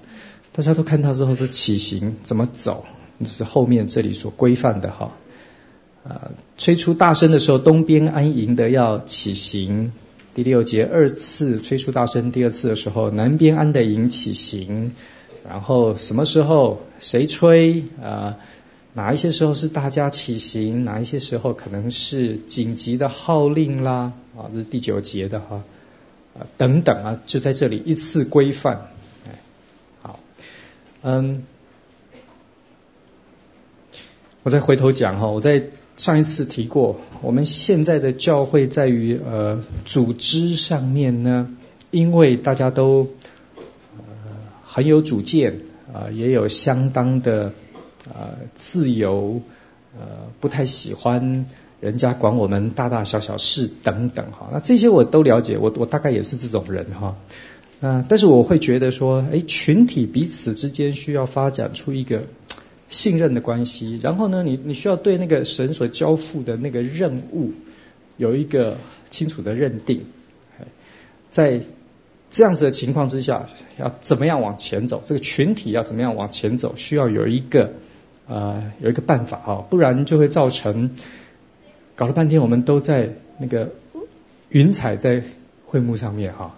[0.51, 2.85] 大家都看到之后，是起行怎么走？
[3.23, 5.13] 是后面这里所规范的哈。
[6.03, 9.93] 啊，吹出大声的时候，东边安营的要起行。
[10.33, 14.91] 第六节二次吹出大声，第二次的时候，南边安的营起行。
[15.47, 18.37] 然后什么时候谁吹啊？
[18.93, 20.85] 哪一些时候是大家起行？
[20.85, 24.13] 哪一些时候可能是紧急的号令啦？
[24.37, 25.63] 啊，这是第九节的哈，
[26.37, 28.89] 啊等等啊，就在这里一次规范。
[29.27, 29.39] 哎，
[30.01, 30.19] 好，
[31.01, 31.43] 嗯，
[34.45, 35.63] 我再回头讲哈，我在
[35.97, 41.49] 上一次提过，我们现在的教会在于呃组织上面呢，
[41.89, 43.07] 因为大家都
[43.97, 44.03] 呃
[44.63, 47.53] 很有主见啊，也有相当的。
[48.07, 49.41] 呃，自由，
[49.97, 50.05] 呃，
[50.39, 51.47] 不太喜欢
[51.79, 54.51] 人家管我们大大小小事等等哈。
[54.53, 57.15] 那这些我都了解，我我大概也是这种人哈。
[57.79, 62.25] 那但是我会觉得说，哎，群体彼此之间需要发展出一个
[62.95, 63.99] 信任的关系。
[64.01, 67.51] 然后呢，你你需要对那个神所交付的那个任务
[68.17, 68.77] 有一个
[69.09, 70.05] 清楚的认定。
[71.29, 71.61] 在
[72.29, 75.03] 这样子的情况之下，要怎么样往前走？
[75.05, 76.75] 这个群体要怎么样往前走？
[76.75, 77.73] 需要有一个。
[78.27, 80.95] 呃，有一个办法哈，不然就会造成
[81.95, 83.69] 搞了半天，我们都在那个
[84.49, 85.21] 云彩在
[85.67, 86.57] 会幕上面哈，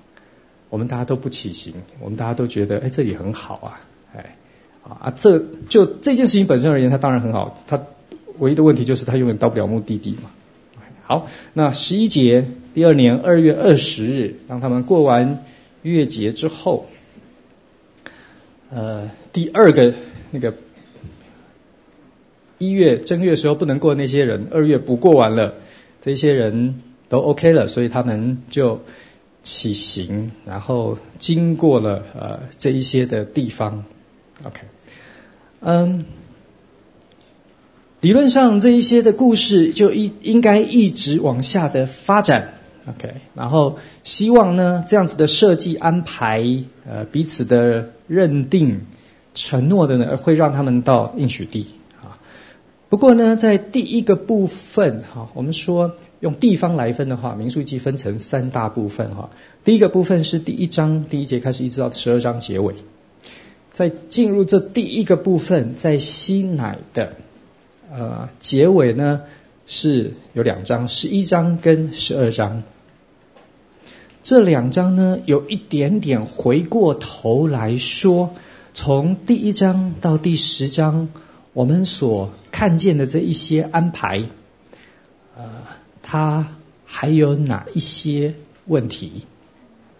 [0.69, 3.81] 我们大家都不起行，我们大家都觉得哎这里很好啊，
[4.89, 7.83] 啊这就这件事情本身而言，它当然很好，它
[8.37, 10.31] 唯一的问题就是它永远到不了目的地嘛。
[11.03, 15.43] 好，那十一节第二年二月二十日，当他们过完
[15.81, 16.87] 月节之后，
[18.69, 19.93] 呃，第二个
[20.31, 20.53] 那个。
[22.59, 25.53] 一月正月时候不能过那些人，二月补过完了，
[26.01, 28.81] 这些人都 OK 了，所以他们就
[29.43, 33.85] 起行，然后经过了呃这一些的地方
[34.43, 34.61] ，OK，
[35.69, 36.05] 嗯，
[37.99, 42.53] 理论上这一些的故事就一应该一直往下的发展
[42.87, 46.41] ，OK，然后希望呢这样子的设计安排，
[46.89, 48.85] 呃彼此的认定
[49.33, 51.67] 承诺的呢，会让他们到应许地
[52.01, 52.15] 啊。
[52.87, 59.31] 不过呢，在第一个部分哈，我们说用地方来分的话，民数记分成三大部分哈。
[59.65, 62.75] 第一个部分是第一章第一节开始，一直到十二章结尾。
[63.77, 67.13] 在进入这第一个部分，在吸奶的
[67.93, 69.21] 呃结尾呢，
[69.67, 72.63] 是有两章，十一章跟十二章。
[74.23, 78.33] 这两章呢，有一点点回过头来说，
[78.73, 81.09] 从第一章到第十章。
[81.53, 84.23] 我们所看见的这一些安排，
[85.35, 85.43] 呃，
[86.01, 86.47] 它
[86.83, 88.33] 还有哪一些
[88.65, 89.27] 问题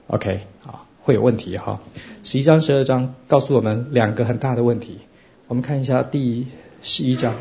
[0.07, 1.79] ？OK，好，会有问题哈。
[2.25, 4.97] 十一章、十二章告诉我们两个很大的问题。
[5.47, 6.47] 我们看一下第
[6.81, 7.35] 十一章，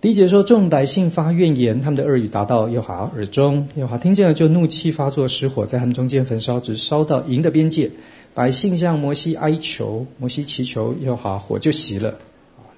[0.00, 7.92] 第一节说：众百姓发怨言，他们的恶语达到耶和华耳中，耶和华听见了，就怒气发作，失火在他们中间焚烧，直烧到营的边界。
[8.34, 12.18] 百姓向摩西哀求，摩西祈求耶和华，火就熄了。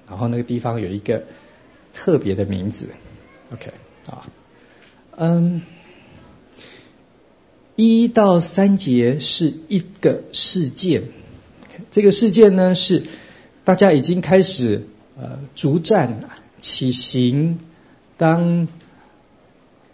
[0.07, 1.23] 然后那个地方有一个
[1.95, 2.89] 特别的名字
[3.51, 3.71] ，OK
[4.05, 4.27] 啊，
[5.17, 5.63] 嗯，
[7.75, 11.03] 一到三节是一个事件，
[11.91, 13.03] 这个事件呢是
[13.65, 16.23] 大家已经开始呃逐渐
[16.61, 17.59] 起行，
[18.17, 18.69] 当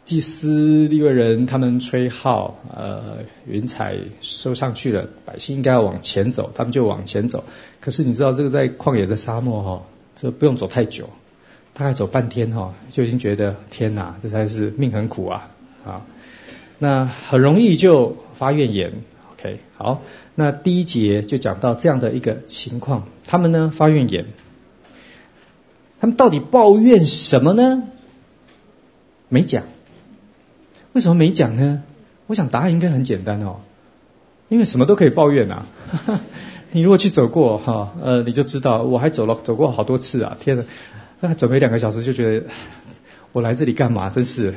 [0.06, 7.46] 祭司利未人他们吹号，呃云彩收上去了，百姓应该要往前走，他们就往前走。
[7.80, 11.10] 可是你知道这个在旷野的沙漠哈、这不用走太久，
[11.74, 15.50] 大概走半天哈，就已经觉得天哪，这才是命很苦啊
[15.84, 16.06] 啊！
[16.84, 19.04] 那很容易就发怨言。
[19.34, 20.02] OK，好，
[20.34, 24.26] 那第一节就讲到这样的一个情况，他们呢发怨言，
[26.00, 27.84] 他们到底抱怨什么呢？
[29.30, 29.66] 没讲。
[30.94, 31.84] 为什么没讲呢？
[32.26, 33.58] 我想答案应该很简单哦，
[34.50, 35.68] 因为什么都可以抱怨啊。
[36.74, 40.36] 你如果去走过哈，呃，你就知道，我还走了走过好多次啊！
[40.40, 40.64] 天哪，
[41.20, 42.48] 那走没两个小时就觉得
[43.34, 44.10] 我来这里干嘛？
[44.10, 44.56] 真是，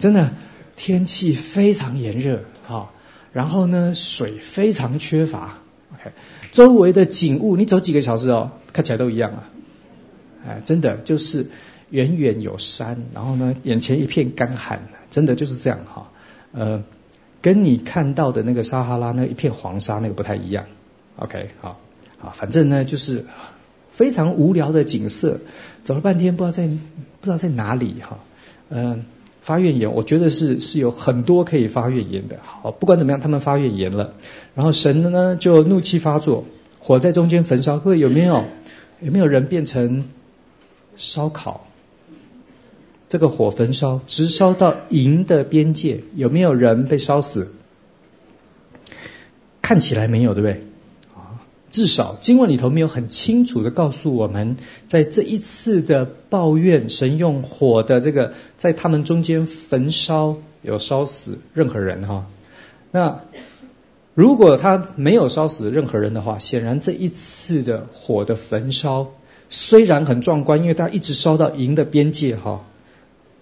[0.00, 0.30] 真的
[0.76, 2.90] 天气非常炎热哈，
[3.32, 5.58] 然后呢，水非常缺乏。
[5.94, 6.12] OK，
[6.52, 9.48] 周围的景物你走几个小时哦，看起来都一样啊。
[10.46, 11.50] 哎，真的就是
[11.90, 16.10] 远远有山，然后呢，眼前一片干旱，真的就是这样哈。
[16.52, 16.84] 呃，
[17.40, 20.66] 跟你看到的那个撒哈拉那一片黄沙那个不太一样。
[21.16, 21.80] OK，好，
[22.18, 23.26] 好，反正呢就是
[23.90, 25.40] 非常无聊的景色，
[25.84, 28.18] 走了半天不知道在不知道在哪里哈，
[28.68, 29.04] 嗯、
[29.46, 32.40] 发怨言，我觉得是是有很多可以发怨言的。
[32.42, 34.14] 好，不管怎么样，他们发怨言了，
[34.56, 36.44] 然后神呢就怒气发作，
[36.80, 38.44] 火在中间焚烧，各位有没有
[39.00, 40.08] 有没有人变成
[40.96, 41.68] 烧烤？
[43.08, 47.52] 这个火焚烧直烧到营的边界，有没有人被烧死？
[49.62, 50.66] 看起来没有，对不对？
[51.70, 54.56] 至少经文里头没有很清楚的告诉我们，
[54.86, 62.26] 在这一次的抱怨，神用火的这个在他们中间焚烧，有烧死任何人哈。
[62.92, 63.20] 那
[64.14, 69.12] 如果他没有烧死任何人的话，显然这一次的火的焚烧
[69.50, 72.64] 虽然很壮观，因为他一直烧到营的边界哈，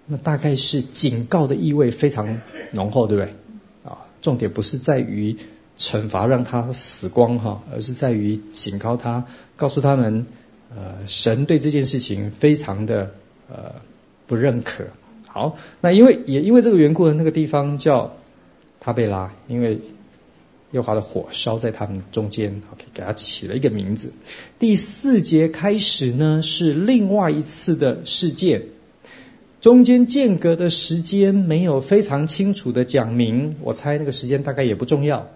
[0.06, 2.40] 那大概是警告的意味非常
[2.72, 3.34] 浓厚，对不对？
[3.84, 5.36] 啊，重点不是在于。
[5.76, 10.26] 惩罚让他死光哈，而是在于警告他，告诉他们，
[10.74, 13.12] 呃，神对这件事情非常的
[13.48, 13.76] 呃
[14.26, 14.84] 不认可。
[15.26, 18.16] 好，那因为也因为这个缘故呢，那个地方叫
[18.78, 19.80] 他贝拉，因为
[20.70, 24.12] 耶华的火烧在他们中间，OK，给他起了一个名字。
[24.60, 28.62] 第四节开始呢是另外一次的事件，
[29.60, 35.30] 中间间隔的时间没有非常清楚的讲明，我猜那个时间大概也不重要。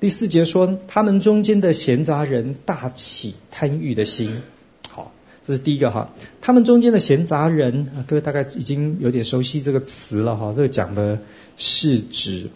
[0.00, 4.42] 第四节说，他们中间的闲杂人大起贪欲的心。
[4.90, 5.12] 好，
[5.46, 6.12] 这是第一个哈。
[6.42, 10.52] 他们中间的闲杂人，各位大概已经有点熟悉这个词了哈。
[10.54, 11.20] 这个讲的
[11.56, 12.50] 是指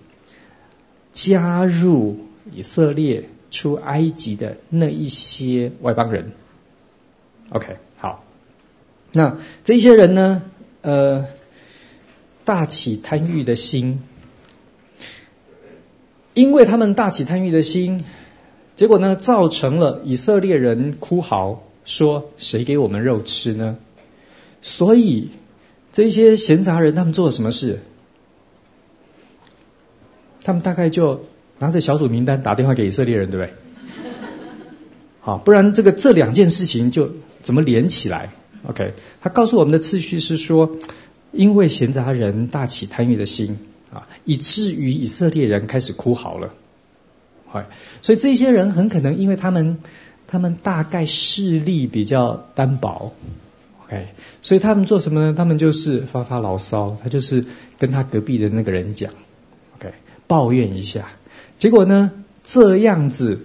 [1.12, 2.18] 加入
[2.53, 6.32] 以色列出埃及的那一些外邦人。
[7.51, 8.24] OK，好。
[9.14, 10.43] 那这些人呢，
[10.82, 11.26] 呃，
[12.45, 14.03] 大起贪欲的心。
[16.39, 18.01] 因为他们大起贪欲的心，
[18.76, 23.76] 结果呢，造成了以色列人哭嚎说：“谁给我们肉吃呢？”
[24.62, 25.30] 所以
[25.93, 27.80] 这些闲杂人他们做了什么事？
[30.45, 31.24] 他们大概就
[31.59, 33.55] 拿着小组名单打电话给以色列人，对不对？
[35.20, 38.30] 好，不然这个这两件事情就怎么连起来
[38.64, 40.76] ？OK，他告诉我们的次序是说，
[41.32, 43.59] 因为闲杂人大起贪欲的心。
[44.25, 46.51] 以至于以色列人开始哭嚎了，
[48.03, 49.79] 所以这些人很可能因为他们，
[50.27, 53.12] 他们大概势力比较单薄
[53.85, 54.09] ，OK，
[54.43, 55.35] 所以他们做什么呢？
[55.37, 57.47] 他们就是发发牢骚，他就是
[57.79, 59.12] 跟他隔壁的那个人讲
[59.79, 59.95] ，OK，
[60.27, 61.09] 抱怨一下，
[61.59, 62.12] 结果呢，
[62.45, 63.41] 这样子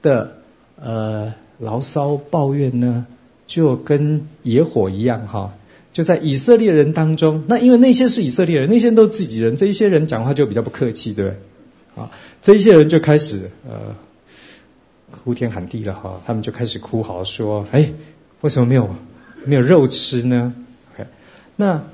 [0.00, 0.38] 的
[0.76, 3.06] 呃牢骚抱怨呢，
[3.46, 5.54] 就跟野火一样哈。
[5.92, 12.02] 就在以色列人当中，那因为那些是以色列人，那些人都自己人，这一些人讲话就比较不客气，对不对？
[12.02, 13.94] 啊，这一些人就开始呃
[15.10, 17.92] 呼天喊地了哈，他们就开始哭嚎说：“哎，
[18.40, 18.96] 为什么没有
[19.44, 20.54] 没有肉吃呢
[20.94, 21.08] ？”OK，
[21.56, 21.84] 那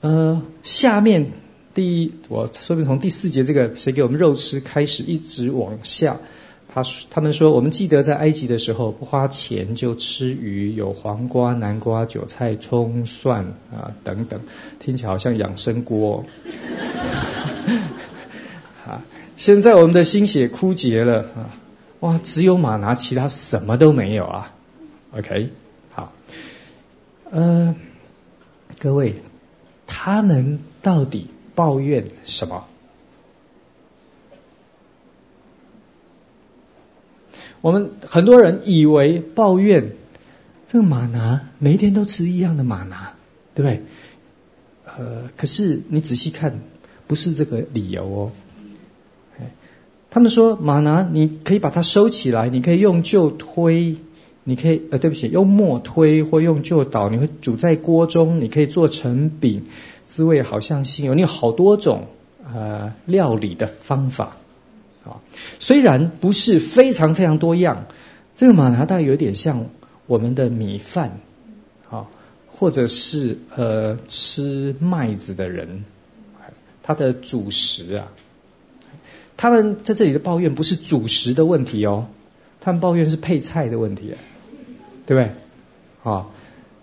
[0.00, 1.30] 呃下面
[1.74, 6.16] 第一，我说不定从第四节这个谁给我们肉吃开始，一直往下。
[6.72, 14.40] 他他们说，我们记得在埃及的时候，不花钱就吃鱼，有黄瓜、南瓜、韭菜、葱、蒜啊等等，
[14.78, 16.24] 听起来好像养生锅。
[18.86, 19.02] 啊，
[19.36, 21.50] 现在我们的心血枯竭了啊，
[22.00, 24.54] 哇，只有马拿，其他什么都没有啊。
[25.16, 25.50] OK，
[25.90, 26.12] 好，
[27.30, 27.74] 呃，
[28.78, 29.14] 各位，
[29.86, 32.67] 他们到底抱怨什么？
[37.60, 39.92] 我们很多人以为抱怨
[40.68, 43.14] 这个马拿每一天都吃一样的马拿，
[43.54, 43.82] 对不对？
[44.84, 46.60] 呃，可是你仔细看，
[47.06, 48.32] 不是这个理由哦。
[50.10, 53.96] 他们说马拿你可以把它收起来，你可以用旧推，
[54.44, 59.64] 你可以呃，对不起，用磨推或用臼捣，你会煮在锅中，你可以做成饼，
[60.06, 61.14] 滋味好像新油。
[61.14, 62.06] 你有好多种
[62.54, 64.38] 呃料理的方法
[65.08, 65.20] 啊，
[65.58, 67.86] 虽然不是非常非常多样，
[68.36, 69.66] 这个马拿大有点像
[70.06, 71.18] 我们的米饭
[71.90, 72.06] 啊，
[72.52, 75.84] 或者是呃吃麦子的人，
[76.82, 78.08] 他的主食啊。
[79.36, 82.08] 他们在这里的抱怨不是主食的问题哦，
[82.60, 84.14] 他们抱怨是配菜的问题，
[85.06, 85.32] 对不对？
[86.02, 86.26] 啊，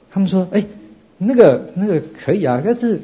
[0.09, 0.65] 他们说，哎，
[1.17, 3.01] 那个那个可以啊，但是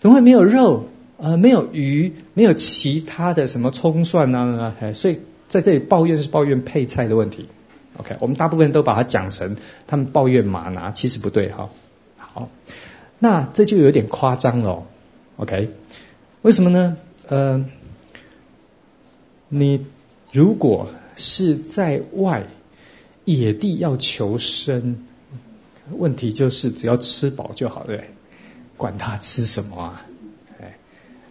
[0.00, 0.88] 怎么会没有肉？
[1.18, 4.74] 呃，没有鱼，没有其他的什么葱蒜啊？
[4.92, 7.48] 所以在这里抱怨是抱怨配菜的问题。
[7.96, 9.56] OK，我们大部分都把它讲成
[9.86, 11.70] 他们抱怨吗哪，其实不对哈。
[12.18, 12.50] 好，
[13.18, 14.86] 那这就有点夸张了。
[15.36, 15.70] OK，
[16.42, 16.96] 为什么呢？
[17.28, 17.64] 呃。
[19.48, 19.86] 你
[20.32, 22.48] 如果是在外
[23.24, 25.06] 野地要求生，
[25.92, 28.10] 问题就是只要吃饱就好，对对？
[28.76, 30.06] 管他吃什么啊，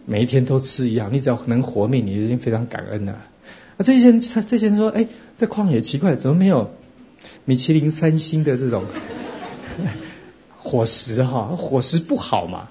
[0.06, 3.20] 每一天都吃一样，你只要能活命，你已经非常感恩了。
[3.76, 6.70] 那这些人，这些人说，哎，这旷野奇怪，怎么没有
[7.44, 8.84] 米其林三星的这种
[10.56, 11.56] 伙食哈？
[11.56, 12.68] 伙食不好嘛，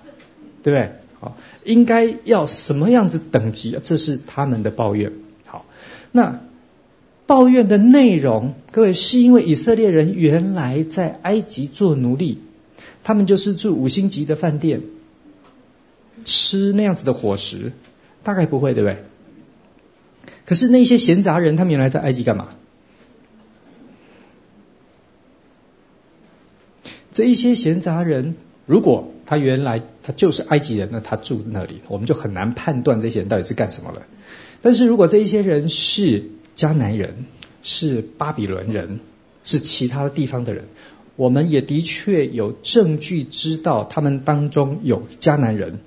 [0.64, 0.92] 对不对？
[1.20, 3.78] 好，应该要什么样子等级？
[3.84, 5.12] 这是他们的抱怨。
[5.46, 5.66] 好
[6.12, 6.42] 那
[7.28, 12.40] 抱怨的内容，各位是因为以色列人原来在埃及做奴隶，
[13.04, 14.82] 他们就是住五星级的饭店，
[16.26, 17.72] 吃那样子的伙食，
[18.24, 18.98] 大概不会，对不对？
[20.46, 22.50] 可是那些闲杂人，他们原来在埃及干嘛？
[27.12, 34.02] 这一些闲杂人，如果他原来他就是埃及人，那他住那里，我们就很难判断这些人到底是干什么了。
[34.62, 37.26] 但是如果这一些人是迦南人，
[37.64, 39.00] 是巴比伦人，
[39.44, 40.66] 是其他地方的人，
[41.16, 45.80] 我们也的确有证据知道他们当中有迦南人。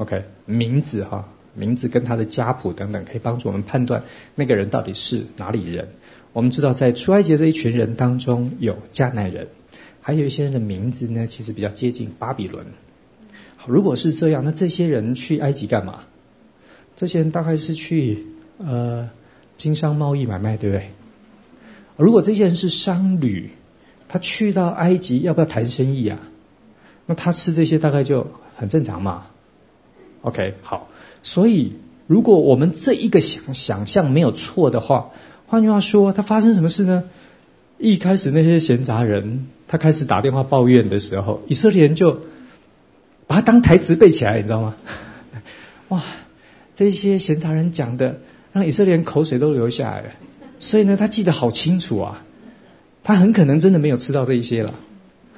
[0.00, 5.88] OK，名字哈，名字跟他的家谱等等，可以帮助我们判断那个人到底是哪里人。
[6.32, 9.48] 我们知道在出埃及这一群人当中有迦南人，
[10.00, 12.68] 还有一些人的名字呢，其实比较接近巴比伦。
[13.66, 16.04] 如果是这样，那这些人去埃及干嘛？
[16.96, 18.24] 这些人大概是去
[18.56, 19.10] 呃
[19.58, 20.92] 经商贸易买卖，对不对？
[21.98, 23.50] 如果这些人是商旅，
[24.08, 26.20] 他去到埃及要不要谈生意啊？
[27.04, 29.26] 那他吃这些大概就很正常嘛。
[30.22, 30.88] OK，好。
[31.22, 35.10] 所以如果我们这一个想想象没有错的话，
[35.46, 37.04] 换句话说，他发生什么事呢？
[37.78, 42.20] 一开始那些闲杂人他开始打电话抱怨的时候，以色列人就
[43.26, 44.76] 把他当台词背起来，你知道吗？
[45.88, 46.02] 哇！
[46.74, 48.20] 这些闲杂人讲的，
[48.52, 50.08] 让以色列人口水都流下来了。
[50.58, 52.24] 所以呢，他记得好清楚啊。
[53.02, 54.74] 他很可能真的没有吃到这一些了。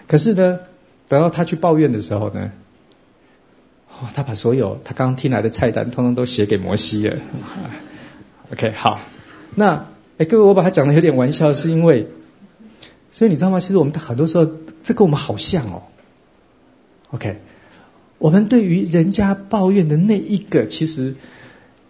[0.09, 0.61] 可是呢，
[1.09, 2.53] 等到他去抱怨的时候呢，
[4.03, 7.19] 哦，他把所有他刚刚听来的菜单，通通都写给摩西了。
[8.53, 9.01] OK，好。
[9.55, 9.87] 那
[10.19, 12.09] 哎，各位，我把他讲的有点玩笑，是因为，
[13.13, 13.61] 所以你知道吗？
[13.61, 14.51] 其实我们很多时候，
[14.83, 15.83] 这跟我们好像哦。
[17.13, 17.41] OK。
[18.19, 21.15] 我们对于人家抱怨的那一个，其实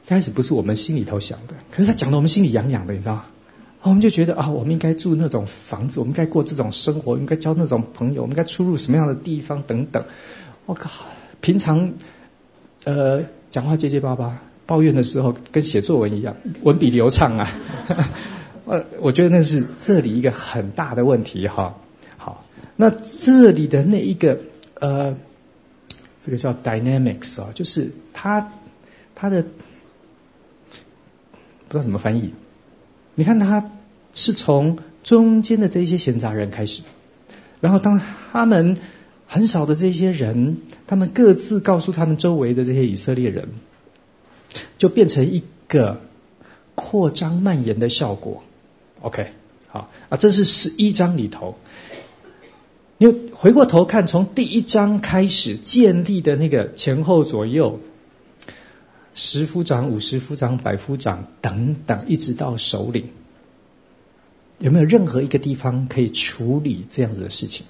[0.07, 3.25] 开始不是我们心里头想的，可是他讲的我们心里痒痒的，你知道吗？
[3.83, 10.05] 我们就觉得啊，我们应该住那种房子，我们应该过这种生活，应该交那种朋友，我们应该出入什么样的地方等等。
[10.67, 10.91] 我靠，
[11.43, 11.93] 平常
[12.85, 17.51] 呃讲话结结巴巴，抱怨的时候跟写作文一样，文笔流畅啊。
[18.65, 21.77] 呃，我觉得那是这里一个很大的问题哈。
[22.17, 24.41] 好，那这里的那一个
[24.81, 25.17] 呃。
[26.25, 28.53] 这个叫 dynamics 啊，就是他
[29.17, 29.49] 他的不
[31.71, 32.33] 知道怎么翻译。
[33.17, 33.73] 你看他
[34.15, 36.83] 是从中间的这一些闲杂人开始，
[37.61, 38.77] 然后当他们
[39.33, 43.49] 很少的这些人，他们各自告诉他们周围的这些以色列人，
[44.77, 46.03] 就变成一个
[46.75, 48.43] 扩张蔓延的效果。
[49.01, 49.29] OK，
[49.69, 51.57] 好啊，这是十一章里头。
[52.99, 57.81] 你回过头看，从第一章开始建立的那个前后左右，
[59.15, 63.09] 十夫长、五十夫长、百夫长等等，一直到首领，
[64.59, 67.65] 有没有任何一个地方可以处理这样子的事情？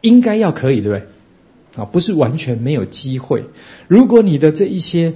[0.00, 1.82] 应该要可以，对不对？
[1.82, 3.44] 啊，不是完全没有机会。
[3.86, 5.14] 如果你的这一些。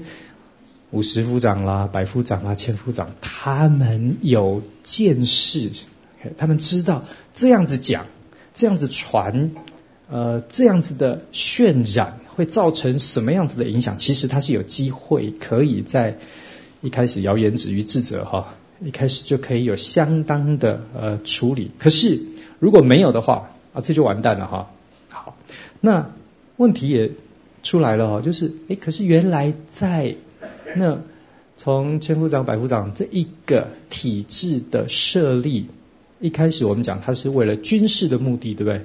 [0.95, 5.71] 五十夫长啦，百夫长啦，千夫长，他们有见识，
[6.37, 8.05] 他们知道这样子讲，
[8.53, 9.53] 这样子传，
[10.11, 13.97] 呃，这样子的渲染会造成什么样子的影响。
[13.97, 16.19] 其实他是有机会可以在
[16.83, 18.55] 一开始谣言止于智者哈，
[18.85, 21.71] 一开始就可以有相当的呃处理。
[21.79, 22.21] 可是
[22.59, 24.71] 如果没有的话啊，这就完蛋了哈。
[25.09, 25.37] 好，
[25.81, 26.11] 那
[26.57, 27.13] 问题也
[27.63, 30.17] 出来了哈，就是哎，可是原来在
[30.77, 31.01] 那
[31.57, 35.67] 从千夫长、百夫长这一个体制的设立，
[36.21, 38.85] 一开始我们讲它是为了军事的目的，对不对？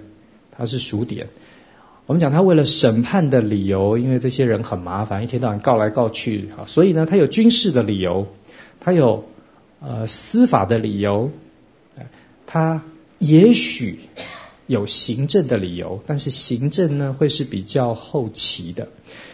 [0.58, 1.28] 它是数点。
[2.08, 8.28] 我们讲他为了审判的理由，因为这些人很麻烦，一天到晚告来告去啊，所以呢，他有军事的理由，
[8.80, 9.28] 他有
[9.82, 11.32] 呃司法的理由，
[12.46, 12.82] 他
[13.20, 14.00] 也许
[14.68, 18.90] 有行政的理由，但是行政呢会是比较后期的，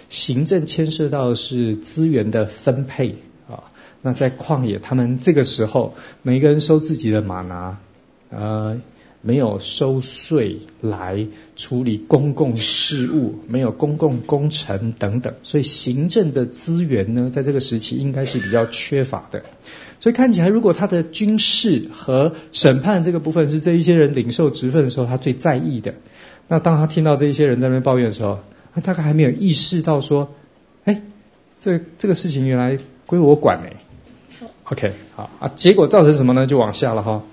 [0.10, 3.18] 行政牵涉到是资源的分配
[3.50, 3.66] 啊。
[4.02, 7.80] 那在旷野，他们这个时候每个人收自己的马拿，
[8.30, 8.80] 呃。
[9.26, 19.44] 没有收税来处理公共事务，没有公共工程等等，所以行政的资源呢，在这个时期应该是比较缺乏的。
[20.02, 25.96] 所以看起来，如果他的军事和审判这个部分是这一些人领受职分的时候，他最在意的。
[26.50, 28.40] 那当他听到这一些人在那边抱怨的时候，
[28.76, 30.34] 他大概还没有意识到说，
[30.84, 31.02] 哎，
[31.62, 33.68] 这这个事情原来归我管呢。
[34.66, 36.46] OK，好啊，结果造成什么呢？
[36.46, 37.24] 就往下了哈。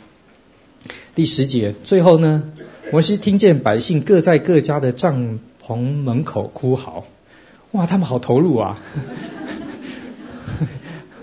[1.15, 2.45] 第十节，最后呢，
[2.91, 7.05] 摩西听见百姓各在各家的帐篷门口哭嚎，
[7.73, 8.79] 哇，他们好投入啊！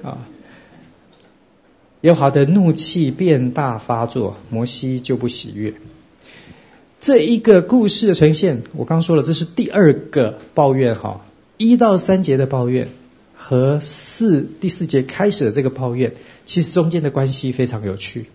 [0.04, 0.28] 啊，
[2.02, 5.74] 耶和华的怒气变大发作，摩西就不喜悦。
[7.00, 11.26] 这一个故事的呈现，我刚说了，这是第二个抱怨哈，
[11.58, 12.90] 一到三节的抱怨
[13.36, 16.14] 和四第四节开始的这个抱怨，
[16.46, 18.28] 其实中间的关系非常有趣。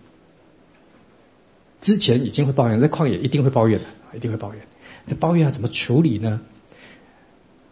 [1.83, 4.63] 之前已经会抱怨，在旷野一定会抱怨的，一定会抱怨。
[5.05, 6.39] 这抱怨要怎么处理呢？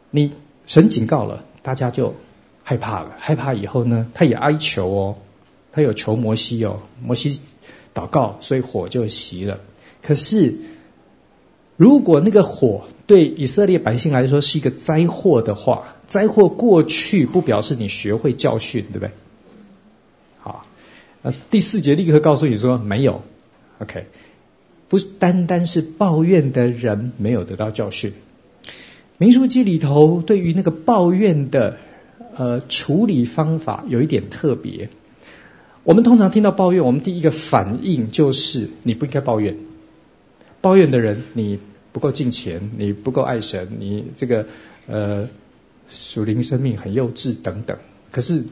[0.09, 0.34] 你
[0.68, 2.16] 神警告了，大家就
[2.62, 3.16] 害怕了。
[3.18, 5.16] 害怕以后呢，他也哀求哦，
[5.72, 7.41] 他有求摩西哦，摩西
[7.95, 9.62] 祷告，所以火就熄了。
[10.03, 10.57] 可是，
[11.78, 19.12] 如果那个火对以色列百姓来说是一个灾祸的话，灾祸过去不表示你学会教训，对不对？
[20.41, 20.66] 好，
[21.22, 23.22] 那第四节立刻告诉你说没有。
[23.82, 24.06] OK，
[24.90, 28.14] 不单单是抱怨的人没有得到教训。
[29.18, 31.78] 民书记里头对于那个抱怨的
[32.36, 34.90] 呃处理方法有一点特别。
[35.84, 39.58] 我们通常听到抱怨，我们第一个反应就是你不应该抱怨。
[40.62, 41.58] 抱怨的人，你
[41.92, 44.46] 不够敬虔，你不够爱神，你这个
[44.86, 45.28] 呃
[45.90, 47.80] 属灵生命很幼稚等等。
[48.12, 48.44] 可是，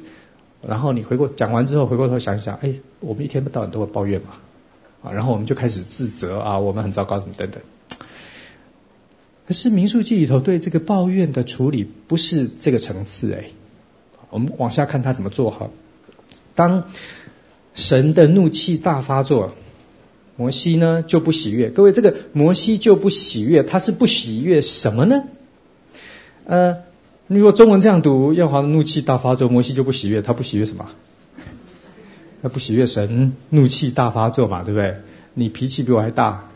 [0.67, 4.29] 然后你回过讲完之后，回过头想一想，哎，我们一天到晚都会抱怨嘛。
[5.01, 7.61] 啊，然后我们就开始自责啊，我们很糟糕，什么等等。
[9.47, 13.45] 可是民数记里头对这个抱怨的处理不是这个层次哎，
[14.29, 15.69] 我们往下看他怎么做哈。
[16.53, 16.83] 当
[17.73, 19.53] 神的怒气大发作，
[20.35, 21.69] 摩西呢就不喜悦。
[21.69, 25.23] 各位，这个摩西就不喜悦，他是不喜悦什么呢？
[26.45, 26.83] 呃，
[27.27, 30.91] 如果中文这样读，耶和华的怒气大发作，摩西就不喜悦，他不喜悦什么？
[32.41, 34.97] 那不喜悦神怒气大发作嘛，对不对？
[35.35, 36.49] 你脾气比我还大，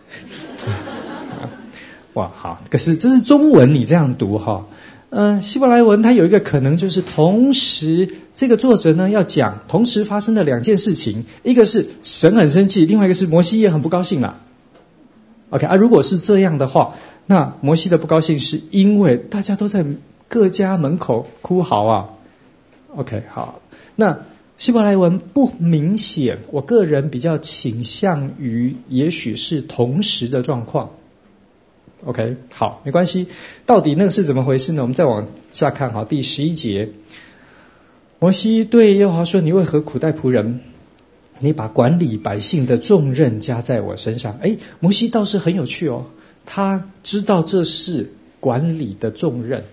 [2.13, 2.61] 哇，好！
[2.69, 4.65] 可是这是中文，你这样读哈，
[5.09, 14.39] 嗯、希伯来文它有一个可能就是同时，这个作者呢要讲同时发生的两件事情，一个是神很生气，另外一个是摩西也很不高兴了。
[15.49, 19.85] OK 啊，如果是这样的话，那摩西的不高兴是因为大家都在
[20.27, 22.09] 各家门口哭嚎啊。
[22.95, 23.61] OK，好，
[23.95, 24.19] 那。
[24.63, 30.91] 希伯来文不明显，我个人比较倾向于也许是同时的状况。
[32.05, 33.27] OK，好，没关系。
[33.65, 34.81] 到底那个是怎么回事呢？
[34.83, 36.91] 我们再往下看哈，第十一节，
[38.19, 40.61] 摩西对耶和华说：“你为何苦待仆人？
[41.39, 46.05] 你把管理百姓的重任加在我身上。”哎，摩西倒是很有趣哦，
[46.45, 49.65] 他知道这是管理的重任。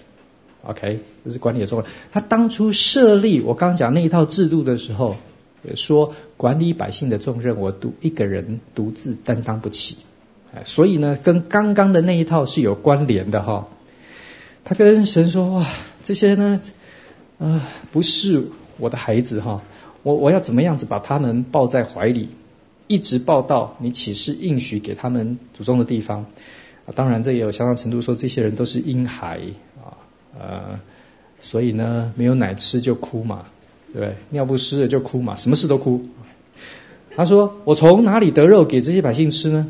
[0.63, 1.91] OK，这是管理的重任。
[2.13, 5.17] 他当初设立我刚讲那一套制度的时候，
[5.63, 9.97] 也说管理百姓的重任，我独一个人独自担当不起。
[10.55, 13.69] 哎，所以呢，跟刚刚的那一套是有关联的哈。
[14.63, 15.67] 他跟神说：“哇，
[16.03, 16.61] 这些呢，
[17.39, 19.63] 啊、不是我的孩子哈，
[20.03, 22.29] 我我要怎么样子把他们抱在怀里，
[22.87, 26.27] 一直抱到你启示应许给他们祖宗的地方。
[26.95, 29.41] 当然这也有相当程度说，这些人都是婴孩。”
[30.39, 30.81] 呃，
[31.41, 33.47] 所以呢，没有奶吃就哭嘛，
[33.93, 34.17] 对不对？
[34.31, 36.03] 尿不湿了就哭嘛，什么事都哭。
[37.17, 39.67] 他说：“我从哪里得肉给这些百姓吃呢？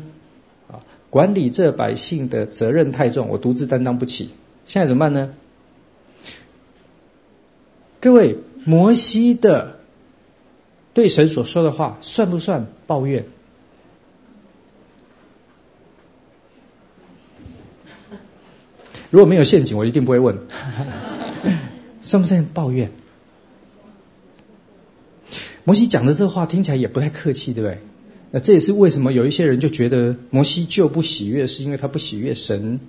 [0.71, 4.29] 啊，管理这百姓的责任太重，我独自担当不起。
[4.67, 5.33] 现在怎么办呢？”
[7.99, 9.79] 各位，摩西的
[10.93, 13.25] 对神所说的话算不算抱怨？
[19.11, 20.39] 如果没有陷阱，我一定不会问。
[22.01, 22.91] 算不算抱怨？
[25.63, 27.79] 摩西讲的这话听起来也不太客气，对不对？
[28.31, 32.79] 那这也是为什么有一些人就觉得摩西就不喜悦，是因为他不喜悦神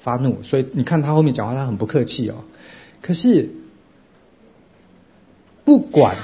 [0.00, 2.44] 发怒，所以你看他后面讲话，他很不客气哦。
[3.00, 3.50] 可是
[5.64, 6.16] 不管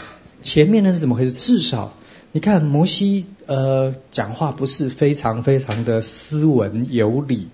[0.42, 1.94] 前面那是怎么回事，至少
[2.32, 7.46] 你看摩西呃讲话不是非常非常的斯文有礼。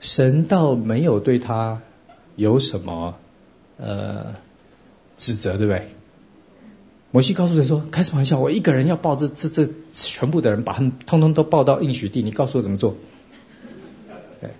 [0.00, 1.82] 神倒没有对他
[2.36, 3.16] 有什么
[3.78, 4.34] 呃
[5.16, 5.88] 指责，对不对？
[7.10, 8.38] 摩西告诉他说：“开什么玩笑？
[8.38, 12.22] 我一个人要抱这这这全部的人，把他们通通都抱到应许地。
[12.22, 12.96] 你告诉我怎么做？”
[14.42, 14.50] 对，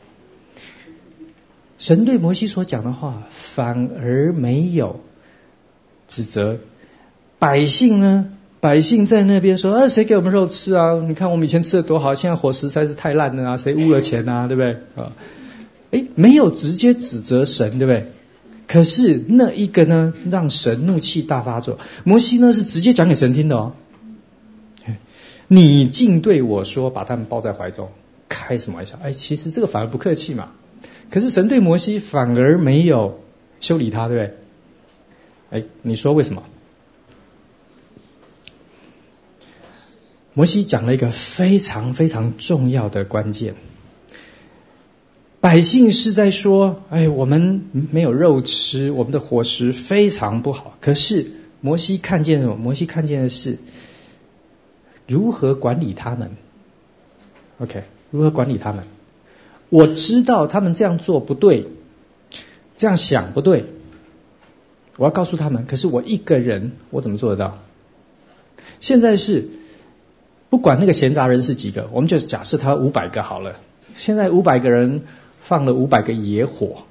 [1.77, 5.01] 神对摩西所讲的话，反而没有
[6.09, 6.59] 指责
[7.39, 8.33] 百姓呢。
[8.61, 10.99] 百姓在那边说：“啊，谁给我们肉吃啊？
[11.07, 13.57] 你看我们以前吃的多好，现在伙食实在是太烂了啊！
[13.57, 14.49] 谁污了钱啊？
[14.49, 14.73] 对不对？
[14.97, 15.13] 啊，
[15.93, 18.11] 哎，没有直接指责神，对不对？
[18.67, 21.79] 可是那一个呢，让神怒气大发作。
[22.03, 23.75] 摩西呢是直接讲给神听的哦。
[25.47, 27.91] 你竟对我说，把他们抱在怀中，
[28.29, 28.99] 开什么玩笑？
[29.03, 30.49] 哎，其实这个反而不客气嘛。
[31.11, 33.21] 可是神对摩西反而没有
[33.61, 34.35] 修理他，对不对？
[35.61, 36.43] 哎，你说为什么？”
[40.39, 43.57] 摩西讲了一个非常非常重要的关键，
[45.41, 52.55] 百姓是在说：“哎，我们没有肉吃，我们的伙食非常不好。”可是摩西看见什么？
[52.55, 53.59] 摩西看见的是
[55.09, 56.37] 如何管理他们。
[57.59, 57.83] OK，
[58.13, 58.85] 如何管理他们？
[59.71, 61.67] 我知道他们这样做不对，
[62.77, 63.65] 这样想不对。
[64.99, 67.59] 我要告诉他们，可是我一个人，我怎么做得到？
[68.79, 69.49] 现在是。
[70.51, 73.57] 不管那个闲杂人是几个，我们就假设他五百个好了。
[73.97, 75.03] 现在五百个人
[75.41, 76.85] 放了五百个野火，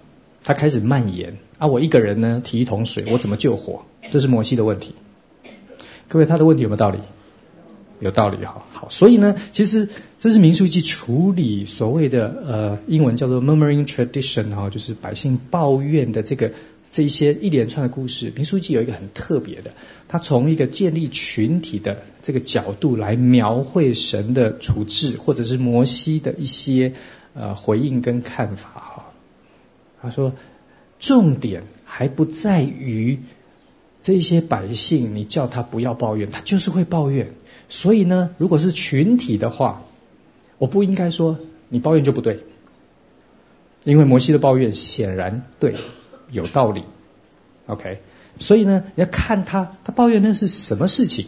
[0.43, 1.37] 它开始蔓延。
[1.57, 3.85] 啊，我一个人呢提一桶水，我怎么救火？
[4.11, 4.93] 这是摩西的问题。
[6.07, 6.99] 各位，他的问题有没有道理？
[7.99, 8.63] 有道理哈。
[8.71, 9.89] 好，所以呢，其实
[10.19, 16.51] 这是民数记处理所谓的呃英文叫做 murmuring tradition 哈，就是百姓抱怨的这个。
[16.89, 19.73] 这一些一连串的故事，民书记有一个很特别的，
[20.07, 26.93] 他从一个建立群体的这个角度来描绘神的处置，或者是摩西的一些
[27.33, 29.13] 呃回应跟看法哈。
[30.01, 30.33] 他说，
[30.99, 33.19] 重点还不在于
[34.01, 37.33] 这些百姓，你叫他不要抱怨，他就是会抱怨。
[37.69, 39.83] 所以呢，如果是群体的话，
[40.57, 42.39] 我不应该说你抱怨就不对，
[43.83, 45.75] 因为摩西的抱怨显然对。
[46.31, 46.83] 有道理
[47.67, 47.99] ，OK，
[48.39, 51.27] 所以呢，你要看他，他抱怨那是什么事情，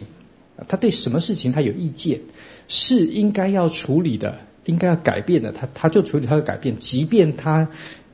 [0.68, 2.20] 他对什么事情他有意见，
[2.68, 7.68] 是应该要处理的，应该要改变的，他他就处理他的改变，即便他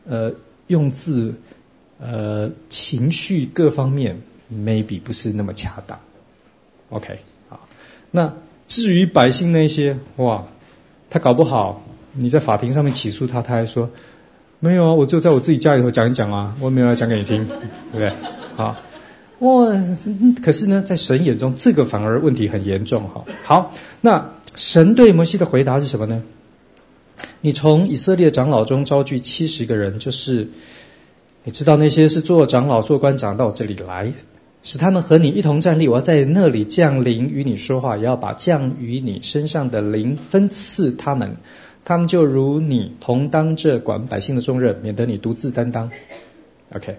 [0.07, 0.35] 呃
[0.69, 1.35] 用字
[1.99, 4.23] 呃情绪各方面
[4.53, 5.99] maybe 不是那么恰当
[6.91, 7.19] ，OK，
[7.49, 7.69] 好，
[8.13, 8.35] 那
[8.69, 10.47] 至于百姓那些，哇，
[11.11, 11.83] 他搞不好
[12.13, 13.91] 你在法庭上面起诉他，他还说。
[14.61, 17.47] 没有啊，我就在我自己家里头讲一讲啊，我没有要讲给你听，
[17.93, 18.13] 对不对？
[18.57, 18.77] 好，
[19.41, 19.67] 哇，
[20.43, 23.25] 可是呢，在神眼中，这个反而问题很严重哈。
[23.45, 26.23] 好，那神对摩西的回答是什么呢？
[27.41, 30.49] 你从以色列长老中招聚七十个人，就是
[31.45, 34.13] 你知道那些是做长老、做官长到我这里来，
[34.67, 35.87] 使他们和你一同站立。
[35.87, 41.37] 我要在那里降临与你说话，也要把降于你身上的灵分赐他们。
[41.85, 45.93] 他们就如你同当这管百姓的重任，免得你独自担当。
[46.75, 46.99] OK，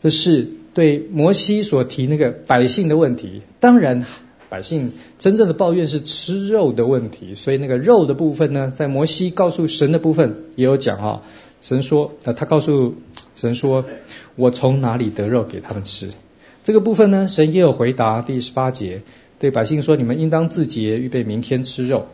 [0.00, 3.42] 这是对摩西所提那个百姓的问题。
[3.60, 4.06] 当然，
[4.48, 11.20] 百姓真正的抱怨是吃肉的问题，所以那个肉的部分呢，在摩西告诉神的部分也有讲哦。
[11.60, 12.94] 神说，呃，他告诉
[13.36, 13.84] 神说，
[14.34, 16.12] 我从哪里得肉给他们吃？
[16.68, 18.20] 这个部分呢，神也有回答。
[18.20, 19.00] 第十八节
[19.38, 22.08] 对百姓说，你们应当自洁，预备明天吃肉。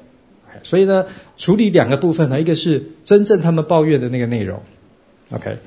[0.62, 4.62] 所以呢，处理两个部分呢，一个是真正他们抱怨的那个内容
[5.32, 5.58] ，OK，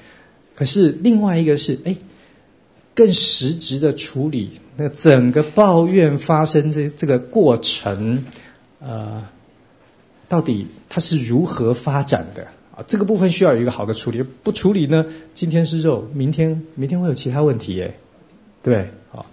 [0.55, 1.97] 可是另外一个是，哎，
[2.95, 8.23] 更实质的处理那整个抱怨发生这这个过程，
[8.79, 9.25] 呃，
[10.29, 12.85] 到底它是如何发展的啊？
[12.87, 17.97] 这个部分需要有一个好的处理，不处理呢，今天是肉，明天明天会有其他问题耶，
[18.67, 19.25] 对，好，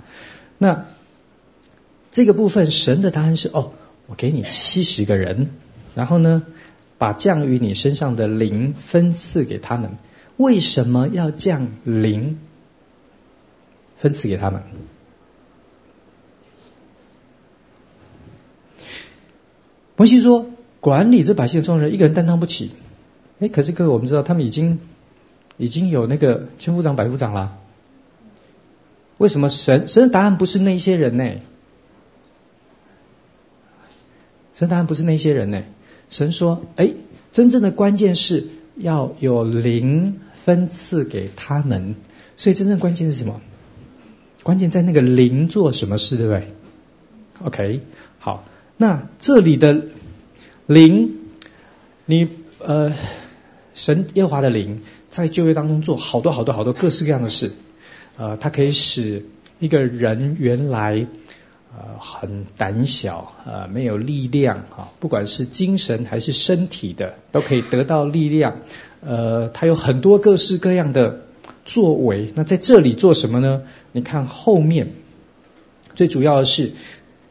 [0.58, 0.86] 那
[2.12, 3.72] 这个部分神的答案是哦。
[4.06, 5.50] 我给你七十个人，
[5.96, 6.44] 然后呢，
[6.98, 9.96] 把降于你身上的灵分赐给他们。
[10.36, 12.38] 为什么要降灵？
[13.98, 14.62] 分赐给他们。
[19.96, 20.46] 摩西说
[20.78, 22.70] ：“管理这百姓的众人，一个人担当不起。”
[23.40, 24.78] 哎，可是各位，我们知道他们已经
[25.56, 27.58] 已经有那个千夫长、百夫长了。
[29.18, 31.24] 为什么神神的答案不是那些人呢？
[34.54, 35.62] 神的答案不是那些人呢？
[36.10, 36.92] 神说：“哎，
[37.32, 38.46] 真正的关键是
[38.76, 41.96] 要有灵分赐给他们。
[42.36, 43.40] 所以真正关键是什么？
[44.42, 46.52] 关键在那个灵做什么事，对不对
[47.44, 47.80] ？OK，
[48.18, 48.44] 好。
[48.76, 49.86] 那这里的
[50.66, 51.16] 灵，
[52.06, 52.92] 你呃，
[53.74, 57.52] 神耶华的灵在旧约当中做好多好多好多各式各样的事。
[58.16, 59.26] 呃，它可以使
[59.58, 61.06] 一个人原来。”
[61.76, 68.60] 呃，很胆小，呃，没有力量啊，不管是精神还是身体的，都可以得到力量。
[69.00, 71.22] 呃，他有很多各式各样的
[71.64, 72.32] 作为。
[72.36, 73.62] 那在这里做什么呢？
[73.90, 74.92] 你看后面，
[75.96, 76.74] 最主要的是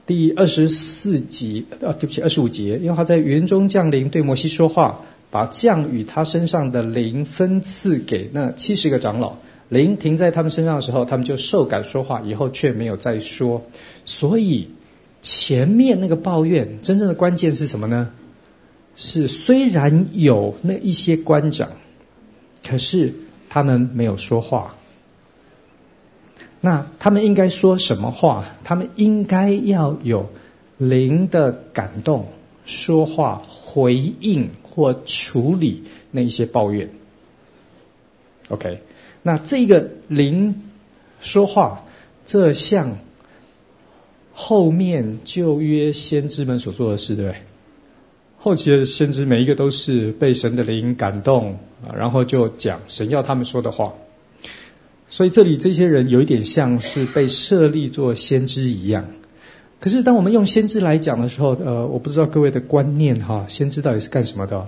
[0.07, 9.37] 第二十四节，啊，对不起，二十五节，因为他在云中降临，对摩西说话，把降雨他身上的灵分赐给那七十个长老。
[9.69, 13.63] 灵停在他们身上的时候，他们就受感说话，以后却没有再说。
[14.05, 14.69] 所以
[15.21, 18.11] 前面那个抱怨，真正的关键是什么呢？
[18.95, 21.71] 是虽然有那一些官长，
[22.63, 23.15] 可是
[23.49, 24.75] 他们没有说话。
[26.61, 28.45] 那他们应该说什么话？
[28.63, 30.29] 他们应该要有
[30.77, 32.27] 灵的感动，
[32.65, 36.91] 说话回应或处理那一些抱怨。
[38.49, 38.81] OK。
[39.23, 40.61] 那这个灵
[41.21, 41.85] 说话，
[42.25, 42.97] 这像
[44.33, 47.41] 后面旧约先知们所做的事，对不对？
[48.37, 51.59] 后期的先知每一个都是被神的灵感动，
[51.95, 53.93] 然后就讲神要他们说的话。
[55.07, 59.05] 所以这里这些人有一点像是被设立做先知一样。
[59.79, 64.67] 可是当我们用先知来讲的时候，呃，我不知道各位的观念哈，先知到底是干什么的？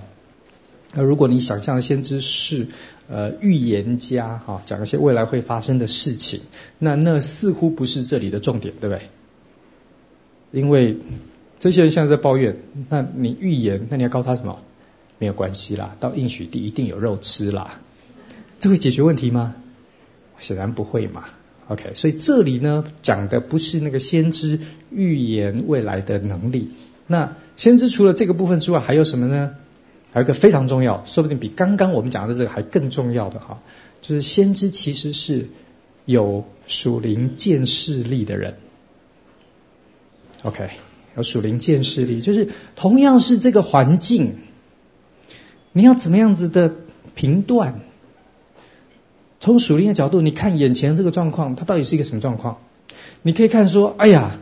[0.94, 2.68] 那如果你想象先知是
[3.08, 6.40] 呃预言家哈，讲一些未来会发生的事情，
[6.78, 9.10] 那那似乎不是这里的重点，对不对？
[10.52, 10.96] 因为
[11.60, 12.56] 这些人现在在抱怨，
[12.88, 14.60] 那你预言，那你要告诉他什么？
[15.18, 17.80] 没有关系啦，到应许地一定有肉吃啦，
[18.60, 19.54] 这会解决问题吗？
[20.38, 21.24] 显然不会嘛。
[21.68, 24.60] OK，所以这里呢讲的不是那个先知
[24.90, 26.70] 预言未来的能力。
[27.06, 29.54] 那先知除了这个部分之外，还有什么呢？
[30.16, 33.60] 还有一个非常重要，说不定比刚刚我们讲的这个还更重要的哈，
[34.00, 35.50] 就是先知其实是
[36.06, 38.54] 有属灵见识力的人。
[40.42, 40.70] OK，
[41.18, 44.38] 有属灵见识力，就是同样是这个环境，
[45.72, 46.72] 你要怎么样子的
[47.14, 47.82] 评断？
[49.38, 52.60] 从属灵的角度，你看眼前这个状况，它到底是一个什么状况？
[53.20, 54.38] 你可以看说，哎呀，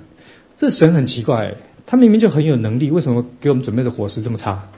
[0.56, 4.70] 这神很奇怪，他明明就很有能力，为什么给我们准备的伙食这么差？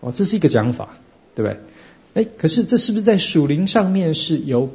[0.00, 0.96] 哦，这是一个讲法，
[1.34, 1.60] 对不对？
[2.14, 4.70] 哎，可是这是不是在属灵上面是有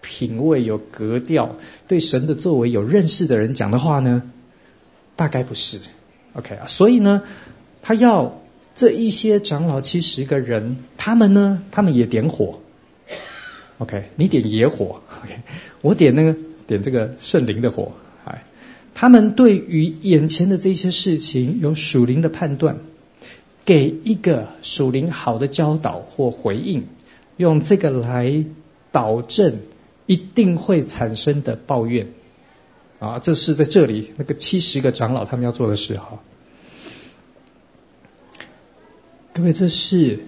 [0.00, 1.56] 品位、有格调、
[1.86, 4.22] 对神的作为有认识的人讲的话呢？
[5.16, 5.80] 大概不是。
[6.32, 7.22] OK 啊，所以呢，
[7.82, 8.40] 他要
[8.74, 12.60] 这一些长老七十个人，他们呢，他们也点火。
[13.78, 15.40] OK，你点野火，OK，
[15.82, 16.36] 我点那个
[16.66, 17.92] 点这个圣灵的火。
[18.24, 18.44] 哎，
[18.94, 22.78] 他们对于眼前的这些事情有属灵的判断。
[23.64, 26.86] 给一个属灵好的教导或回应，
[27.36, 28.44] 用这个来
[28.90, 29.60] 导正
[30.06, 32.08] 一定会产生的抱怨
[32.98, 33.20] 啊！
[33.20, 36.20] 这是在这里那个七十个长老他们要做的事哈。
[39.32, 40.20] 各位，这是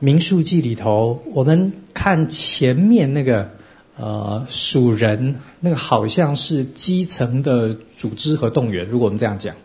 [0.00, 3.52] 民数记里头，我们看前面那个
[3.96, 8.86] 呃属人，那个好像是基层的组织和动员。
[8.86, 9.56] 如果我们这样讲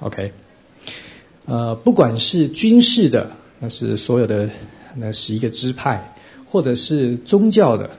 [0.00, 0.32] ，OK。
[1.46, 3.30] 呃，不管是军事的，
[3.60, 4.50] 那是所有的
[4.96, 6.12] 那十一个支派，
[6.44, 7.90] 或者是宗教的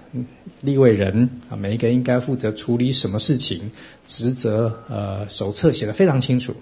[0.59, 3.71] 立位人啊，每一个应该负责处理什么事情，
[4.05, 6.55] 职责呃手册写得非常清楚。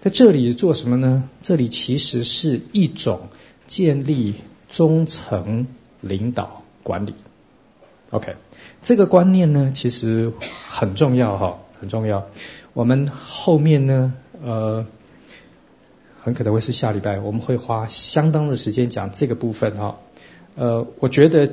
[0.00, 1.28] 在这里做什么呢？
[1.42, 3.28] 这里其实是一种
[3.66, 4.36] 建立
[4.70, 5.66] 中层
[6.00, 7.12] 领导管理。
[8.08, 8.36] OK，
[8.82, 10.32] 这个观念呢，其实
[10.66, 12.26] 很重要哈，很重要。
[12.72, 14.86] 我们后面呢，呃。
[16.24, 19.98] 很可能会是下礼拜，我们会花相当的时间讲这个部分哈。
[20.56, 21.52] 呃，我觉得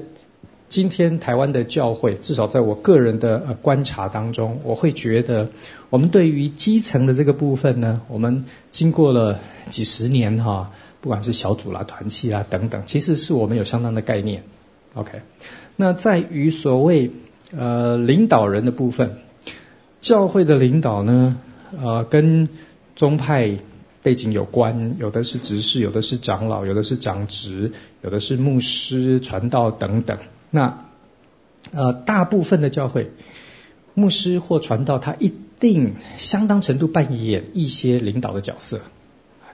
[0.69, 5.49] 今天台湾的教会，至少在我个人的观察当中，我会觉得
[5.89, 14.43] 我们对于基层的这个部分呢，我们经过了几十年哈，不管是小组啦、团契啦等等，其实是我们有相当的概念。
[14.93, 15.19] OK，
[15.75, 17.11] 那在于所谓
[17.57, 19.17] 呃领导人的部分，
[19.99, 21.37] 教会的领导呢，
[21.77, 22.47] 呃跟
[22.95, 23.57] 宗派
[24.03, 27.71] 背景有关，有的是执事，有的是长老，有的是长执，
[28.01, 30.17] 有的是牧师、传道等等。
[30.49, 30.85] 那
[31.71, 33.11] 呃大部分的教会，
[33.93, 38.81] 牧师或传道，他一定相当程度扮演一些领导的角色。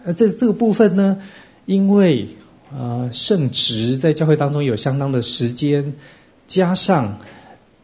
[0.06, 1.22] 而这这个部分呢，
[1.66, 2.30] 因为
[2.72, 5.96] 呃圣职在教会当中有相当的时间，
[6.48, 7.20] 加上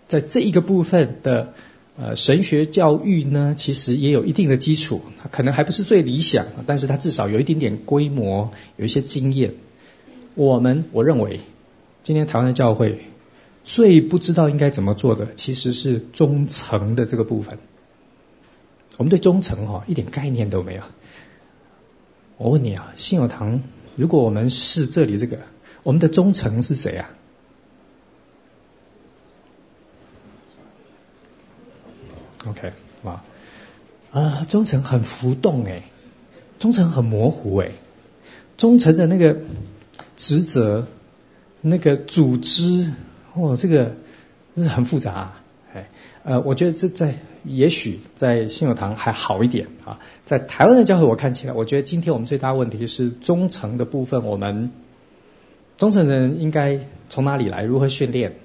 [0.08, 1.54] 在这一个部分的
[1.96, 9.54] 呃神学教育呢，其实也有一定的基础，可能还不是最理想，但是它至少有一点点规模，有一些经验。
[10.36, 11.42] 我们我认为，
[12.02, 13.06] 今天台湾的教会
[13.64, 17.60] 最不知道应该怎么做的，其实是中层的这个部分。
[18.98, 20.82] 我们对中层哈一点概念都没有。
[22.38, 23.62] 我问你啊，信友堂，
[23.96, 25.40] 如果我们是这里这个，
[25.84, 27.10] 我们的中层是谁啊
[32.48, 32.74] ？OK，
[33.04, 33.24] 啊，
[34.12, 35.84] 啊，中层很浮动哎，
[36.60, 37.72] 中层很模糊哎，
[38.58, 39.38] 中层的那个
[40.18, 40.88] 职责、
[41.62, 42.92] 那个组织，
[43.36, 43.96] 哇，这个
[44.56, 45.44] 是很复杂啊。
[45.74, 45.90] 哎，
[46.24, 54.72] 呃，我觉得这在也许在信友堂还好一点啊，在台湾的教会我看起来，我觉得今天我们最大问题是中层的部分，我们
[55.78, 56.80] 中层人应该
[57.10, 57.64] 从哪里来？
[57.64, 58.36] 如何训练？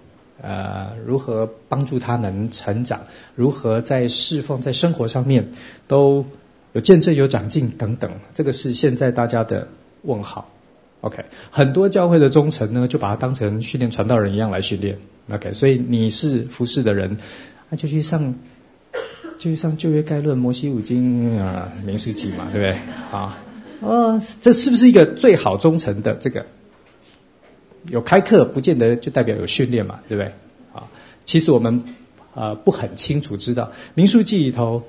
[0.41, 3.01] 呃，如何帮助他们成长？
[3.35, 5.51] 如何在侍奉、在生活上面
[5.89, 6.27] 都
[6.73, 8.13] 有见证、有长进等等？
[8.35, 9.69] 这个是现在大家的
[10.03, 10.49] 问号。
[11.01, 14.99] OK，很多教会的忠诚呢，就把它当成训练传道人一样来训练。
[15.31, 17.19] OK，所以你是服侍的人，
[17.71, 18.35] 那就去上，
[19.39, 22.79] 就去上旧约概论、摩西五经啊、民数记嘛，对不对？
[23.13, 23.39] 啊，
[23.81, 26.47] 哦，这是不是一个最好忠诚的这个？
[27.87, 30.33] 有开课不见得就代表有训练嘛，对不对？
[30.73, 30.89] 啊，
[31.25, 31.85] 其实我们
[32.35, 34.83] 呃不很清楚知道，民数记里头，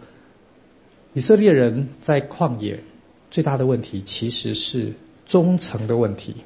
[1.14, 2.84] 以色列人在旷野
[3.32, 4.94] 最大的问题其实是。
[5.30, 6.38] 忠诚的问题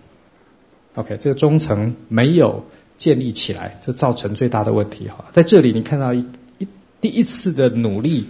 [0.95, 2.65] ，OK，这个忠诚没有
[2.97, 5.23] 建立起来，这造成最大的问题哈。
[5.31, 6.25] 在这里你看到一
[6.57, 6.67] 一
[6.99, 8.25] 第一次的努力，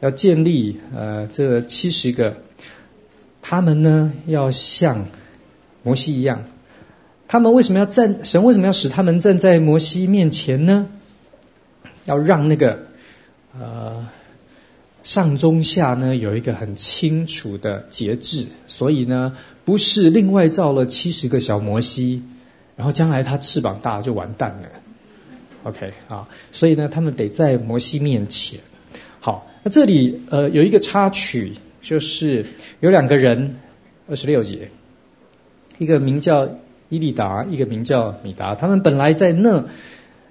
[0.00, 2.38] 要建立呃这七十个，
[3.42, 5.08] 他们呢要像
[5.82, 6.44] 摩西一样，
[7.32, 8.26] 他们为什么要站？
[8.26, 10.86] 神为什么要使他们站在摩西面前呢？
[12.04, 12.88] 要让那个
[13.58, 14.06] 呃。
[15.02, 22.22] 上中下呢有一个很清楚的节制，所以呢不是另外造了七十个小摩西，
[22.76, 24.68] 然后将来他翅膀大就完蛋了。
[25.64, 28.60] OK 啊，所以呢他们得在摩西面前。
[29.20, 32.44] 好，那这里呃有一个插曲，就是
[32.78, 33.56] 有两个人，
[34.06, 34.70] 二十六节，
[35.78, 36.58] 一个名叫
[36.92, 39.64] 伊利达，一个名叫米达，他们本来在那。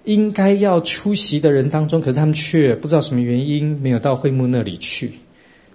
[0.04, 5.12] 应该要出席的人当中，可是他们却不知道什么原因没有到会幕那里去。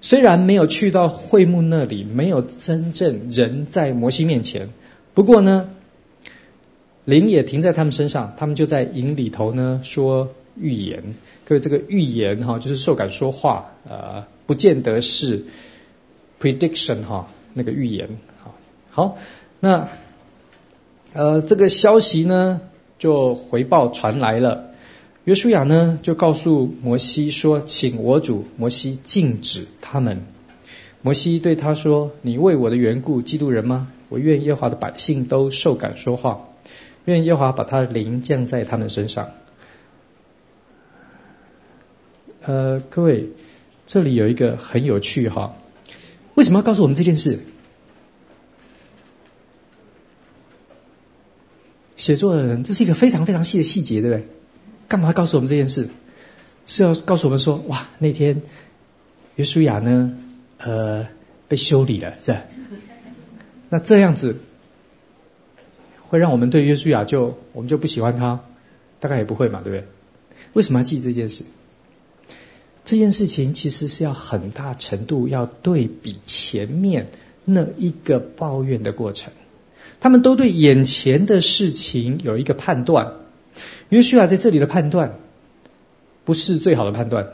[0.01, 4.71] 虽然没有去到会幕那里，没有真正人在摩西面前，
[5.15, 5.71] 不过呢，
[7.05, 11.15] 灵也停在他们身上，他们就在营里头呢说预言。
[11.45, 15.45] 各位，这个预言哈，就是受感说话，呃，不见得是
[16.41, 18.09] prediction 哈，那个预言。
[18.43, 18.55] 好，
[18.91, 19.19] 好，
[19.61, 19.89] 那
[21.17, 22.61] 呃，这个消息呢？
[22.99, 24.73] 就回报传来了，
[25.25, 30.27] 约书亚呢就告诉摩西说：“请我主摩西禁止他们。”
[31.01, 33.91] 摩西对他说：“你为我的缘故嫉妒人吗？
[34.11, 36.49] 我愿耶和华的百姓都受感说话，
[37.07, 39.31] 愿耶和华把他的灵降在他们身上。”
[42.45, 43.31] 呃，各位，
[43.87, 45.57] 这里有一个很有趣哈，
[46.35, 47.39] 为什么要告诉我们这件事？
[51.97, 54.29] 写作的人，这是一个非常非常细的细节，对不对？
[54.89, 55.89] 干嘛要告诉我们这件事？
[56.67, 58.43] 是要告诉我们说，哇，那天
[59.37, 60.17] 约书亚呢，
[60.59, 61.07] 呃，
[61.49, 62.43] 被修理了，是吧？
[63.69, 64.39] 那这样子
[66.09, 68.41] 会让我们对约书亚就我们就不喜欢他？
[69.01, 69.87] 大概也不会嘛，对不对？
[70.53, 71.45] 为什么要记这件事？
[72.85, 77.09] 这件事情其实是要很大程度要对比前面
[77.45, 79.33] 那一个抱怨的过程。
[80.07, 83.15] 他们都对眼前的事情有一个判断，
[83.89, 85.19] 约书亚在这里的判断
[86.25, 87.31] 不是最好的判断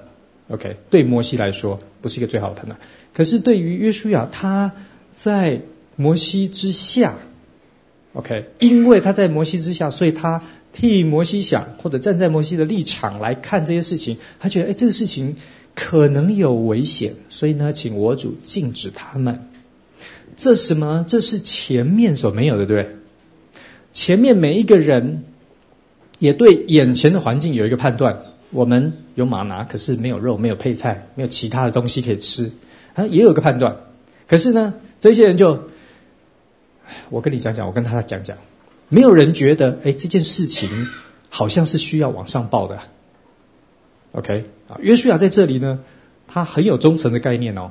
[0.48, 0.78] ，OK？
[0.88, 2.80] 对摩西来说不是一个最好的判断，
[3.12, 4.72] 可是对于约书亚，他
[5.12, 5.60] 在
[5.96, 7.16] 摩西之下
[8.14, 8.46] ，OK？
[8.58, 10.42] 因为他在摩西之下，所以他
[10.72, 15.36] 替摩西想，或者站在摩西的立场来看这些事情，他觉得哎，这个事情
[15.74, 19.50] 可能有危险，所以呢，请我主禁止他们。
[20.42, 21.04] 这什么？
[21.06, 22.96] 这是前面所没有的，对不对？
[23.92, 25.22] 前面每一个人
[26.18, 28.22] 也对眼前的环境有一个判断。
[28.50, 32.50] 我们有马拿，可是没有肉，没有配菜，没有其他的东西可以吃，
[32.94, 33.76] 啊，也有一个判断。
[34.26, 35.68] 可是呢，这些人就，
[37.08, 38.36] 我跟你讲讲，我跟他讲讲，
[38.88, 40.88] 没有人觉得，哎，这件事情
[41.30, 42.80] 好像是需要往上报的。
[44.10, 45.78] OK，啊，约书亚在这里呢，
[46.26, 47.70] 他很有忠诚的概念哦，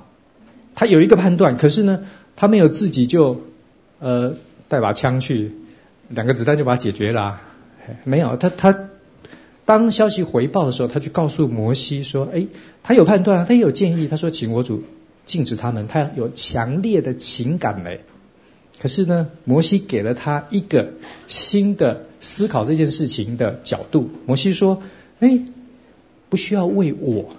[0.73, 2.05] 他有一个判断，可是呢，
[2.41, 3.41] 他没有自己就，
[3.99, 4.35] 呃，
[4.67, 5.51] 带把枪去，
[6.09, 7.39] 两个子弹就把它解决了，
[8.03, 8.89] 没有，他他。
[9.63, 12.47] 当消息回报的时候，他就告诉摩西说：“哎，
[12.81, 14.07] 他有判断，他也有建议。
[14.07, 14.83] 他说，请我主
[15.27, 18.01] 禁止他们，他有强烈的情感嘞。
[18.79, 20.93] 可是呢，摩西给了他一个
[21.27, 24.09] 新的思考这件事情的角度。
[24.25, 24.81] 摩西说：
[25.19, 25.43] 哎，
[26.29, 27.35] 不需要为我，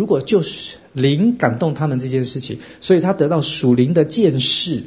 [0.00, 4.84] 如果就是灵感动他们这件事情，所以他得到属灵的见识、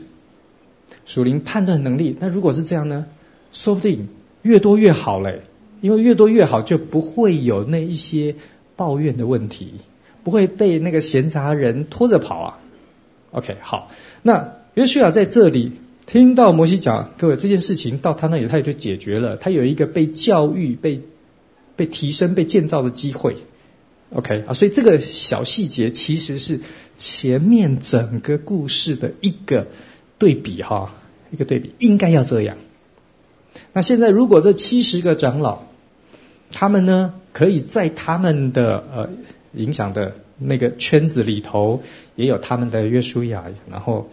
[1.06, 2.18] 属灵判断能力。
[2.20, 3.06] 那如果是这样呢？
[3.52, 4.08] 说不定
[4.42, 5.44] 越多越好嘞。”
[5.82, 8.36] 因为越多越好，就不会有那一些
[8.76, 9.74] 抱怨的问题，
[10.24, 12.60] 不会被那个闲杂人拖着跑啊。
[13.30, 13.92] OK，好，
[14.24, 15.74] 那约书亚在这里
[16.08, 21.02] 听到摩西讲，各位这件事情到他那里他也就解决了，他有一个被教育、被
[21.76, 23.36] 被提升、被建造的机会。
[24.14, 26.60] OK 啊，所以这个小细节其实是
[26.98, 29.68] 前面整个故事的一个
[30.20, 30.94] 对比哈，
[31.32, 32.58] 一个对比，应该要这样。
[33.74, 35.64] 那现在如果这七十个长老，
[36.52, 39.10] 他们呢，可以在他们的呃
[39.54, 41.82] 影响的那个圈子里头，
[42.16, 44.12] 也有他们的约书亚，然后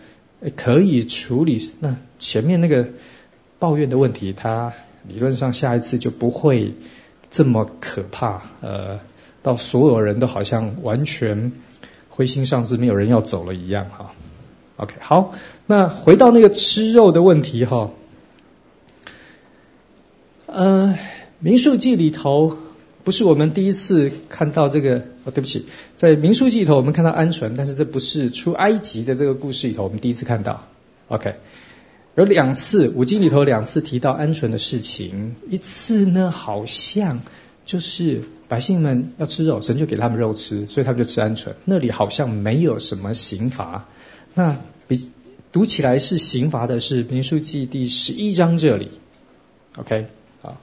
[0.56, 2.88] 可以处理那前面那个
[3.58, 4.72] 抱怨的问题，他
[5.06, 6.72] 理论上下一次就不会
[7.30, 9.00] 这么可怕，呃，
[9.42, 11.52] 到所有人都好像完全
[12.08, 14.12] 灰心丧志，没有人要走了一样哈。
[14.76, 15.32] OK，好，
[15.66, 17.90] 那回到那个吃肉的问题哈，
[20.46, 20.98] 呃。
[21.42, 22.58] 民数记里头
[23.02, 25.64] 不是我们第一次看到这个哦，对不起，
[25.96, 30.66] 在民数记里头我们看到鹌鹑，但是这不是出埃及的这个故事里头我们第一次看到。
[31.08, 31.36] OK，
[32.14, 37.22] 有两次五经里头两次提到鹌鹑的事情，一次呢好像
[37.64, 41.54] 就是百姓们要吃肉，神就给他们肉吃，所以他们就吃鹌鹑。
[41.64, 43.88] 那里好像没有什么刑罚，
[44.34, 44.56] 那
[44.88, 45.10] 比
[45.52, 48.90] 读起来是刑罚的是民数记第十一章这里。
[49.76, 50.06] OK
[50.42, 50.56] 好。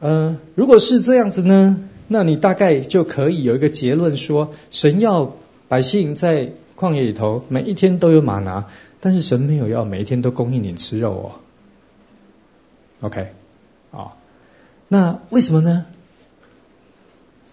[0.00, 5.36] 呃，如果是这样子呢，那你大概就可以有一个结论说，神要
[5.68, 8.66] 百姓在旷野里头每一天都有马拿，
[9.00, 11.32] 但是神没有要每一天都供应你吃肉哦。
[13.00, 13.32] OK，
[13.90, 14.16] 啊，
[14.88, 15.86] 那为什么呢？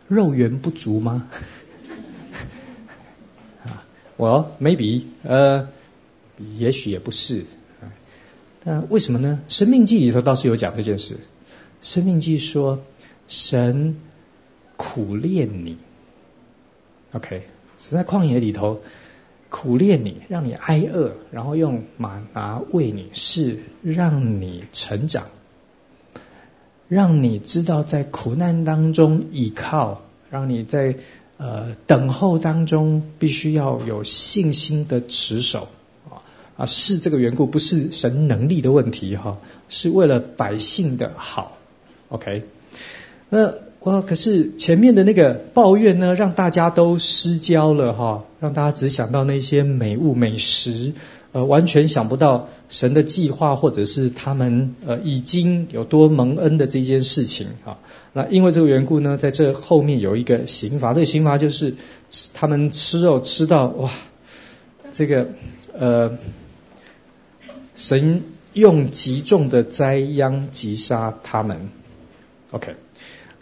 [0.07, 1.27] 肉源不足吗？
[3.63, 3.83] 啊，
[4.17, 5.69] 我 maybe 呃，
[6.57, 7.45] 也许也不是。
[8.63, 9.41] 那为什么呢？
[9.49, 11.19] 生命记里头倒是有讲这件事。
[11.81, 12.83] 生命记说，
[13.27, 13.97] 神
[14.77, 15.77] 苦炼你
[17.13, 17.43] ，OK，
[17.77, 18.81] 死在旷野里头
[19.49, 25.27] 苦炼你，让你挨饿，然后用马达喂你，是让你成长，
[26.91, 30.97] 让你知道在苦难当中倚靠，让你在
[31.37, 35.69] 呃等候当中必须要有信心的持守
[36.09, 36.19] 啊
[36.57, 39.37] 啊，是这个缘故，不是神能力的问题哈，
[39.69, 41.57] 是为了百姓的好。
[42.09, 42.43] OK，
[43.29, 43.53] 那
[43.83, 50.93] 哇可是前面的那个抱怨呢，让大家都失焦了哈，让大家只想到那些美物美食，
[51.31, 57.79] 呃，完全想不到神的计划或者是他们呃已经有多蒙恩的这件事情哈。
[58.13, 61.73] 那因为这个缘故呢，在这后面有一个刑罚，这个刑罚就是
[62.35, 63.89] 他们吃肉吃到哇，
[64.91, 65.29] 这个
[65.75, 66.19] 呃
[67.75, 68.21] 神
[68.53, 71.69] 用极重的灾殃击杀他们。
[72.51, 72.75] OK，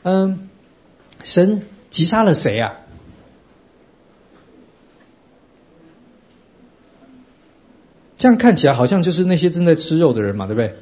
[0.04, 0.50] 嗯，
[1.24, 2.80] 神击杀了谁啊？
[8.18, 10.76] 这样看起来好像就是那些正在吃肉的人嘛，对不对？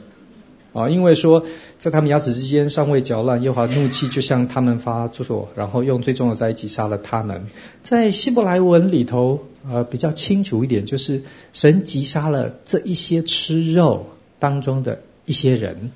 [0.74, 1.46] 啊，因为说
[1.80, 7.48] 在他们牙齿之间尚未嚼烂，耶和华怒气就向他们发作，然后用最重的灾击杀了他们。
[7.84, 11.24] 在希伯来文里头，呃，比较清楚一点，就是
[11.54, 14.08] 神击杀了这一些吃肉
[14.40, 15.92] 当中的一些人。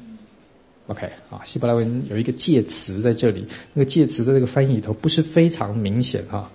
[0.91, 6.51] OK，啊，希伯来文有一个介词在这里，那个介词在这个翻译里头不是非常明显哈。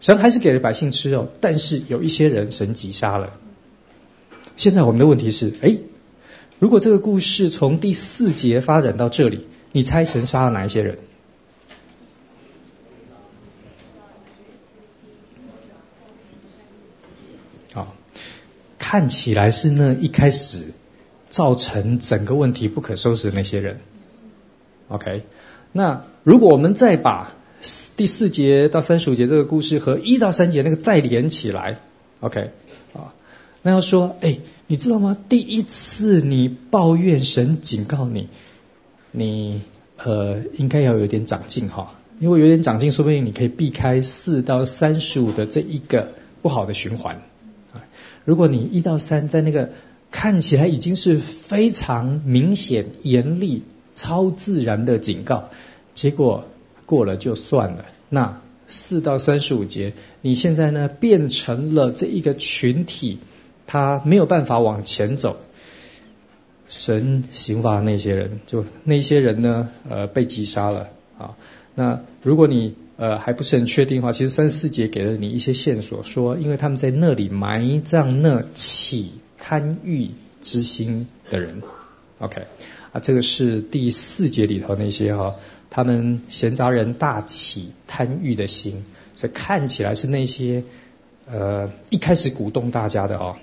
[0.00, 3.40] 神还是给了百姓吃肉，但是有一些人神击杀了。
[4.56, 5.78] 现在我们的问题是，哎，
[6.60, 10.98] 如果这个故事从第四节发展到这里，你猜神杀了哪一些人？
[17.72, 17.96] 好，
[18.78, 20.72] 看起来是那一开始。
[21.32, 23.80] 造成整个问题不可收拾的那些人
[24.88, 25.22] OK，
[25.72, 27.32] 那如果我们再把
[27.96, 31.78] 第四节到三十五节这个故事和一到三节那个再连起来
[32.20, 32.50] ，OK，
[32.92, 33.14] 啊，
[33.62, 35.16] 那要说，哎，你知道吗？
[35.30, 38.28] 第一次你抱怨神警告你，
[39.10, 39.62] 你
[39.96, 47.22] 呃应该要有点长进哈，因为有点长进，说不定你可以避开四到三十五的这一个不好的循环。
[48.26, 49.70] 如果你一到三在那个
[50.12, 53.64] 看起来已经是非常明显、严厉、
[53.94, 55.50] 超自然的警告，
[55.94, 56.44] 结果。
[56.84, 57.86] 过了就算了。
[58.10, 63.18] 那四到三十五节，你现在呢变成了这一个群体，
[63.66, 65.40] 他没有办法往前走。
[66.68, 71.36] 神刑罚那些人，就那些人呢，呃，被击杀了啊。
[71.74, 80.10] 那如果你呃还不是很确定的话，其实三四节给了你一些线索，说因为他们在那里埋葬那起贪欲
[80.40, 81.62] 之心的人。
[82.18, 82.46] OK，
[82.92, 85.34] 啊，这个是第四节里头那些哈。
[85.74, 88.84] 他们闲杂人大起贪欲的心，
[89.16, 90.64] 所以看起来是那些
[91.26, 93.36] 呃一开始鼓动大家的哦。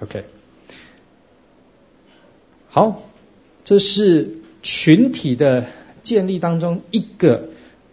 [0.00, 0.24] OK，
[2.70, 3.08] 好，
[3.64, 5.66] 这是群体的
[6.02, 7.50] 建立当中一个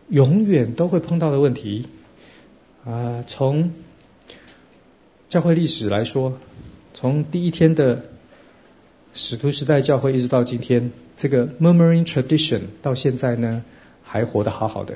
[0.10, 1.88] 永远都会碰到的问题
[2.86, 3.72] 啊、从
[5.28, 6.38] 教会历史来说，
[6.94, 8.04] 从第一天的
[9.14, 10.92] 使徒时代教会一直到今天。
[11.18, 13.62] 这个 murmuring tradition 到现在呢，
[14.04, 14.96] 还活得好好的，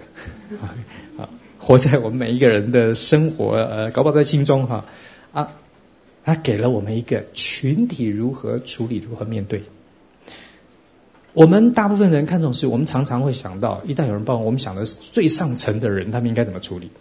[1.20, 1.28] 啊，
[1.60, 4.86] 活在我们每一个人的生活，呃，搞不好在心中哈，
[5.34, 5.52] 啊，
[6.24, 9.64] 他给了我们一个群体如何处理，如何面对。
[11.34, 16.92] 我们大部分人看这种事，我们常常会想到，一旦有人报，我们想的是最上层的人，他们应该怎么处理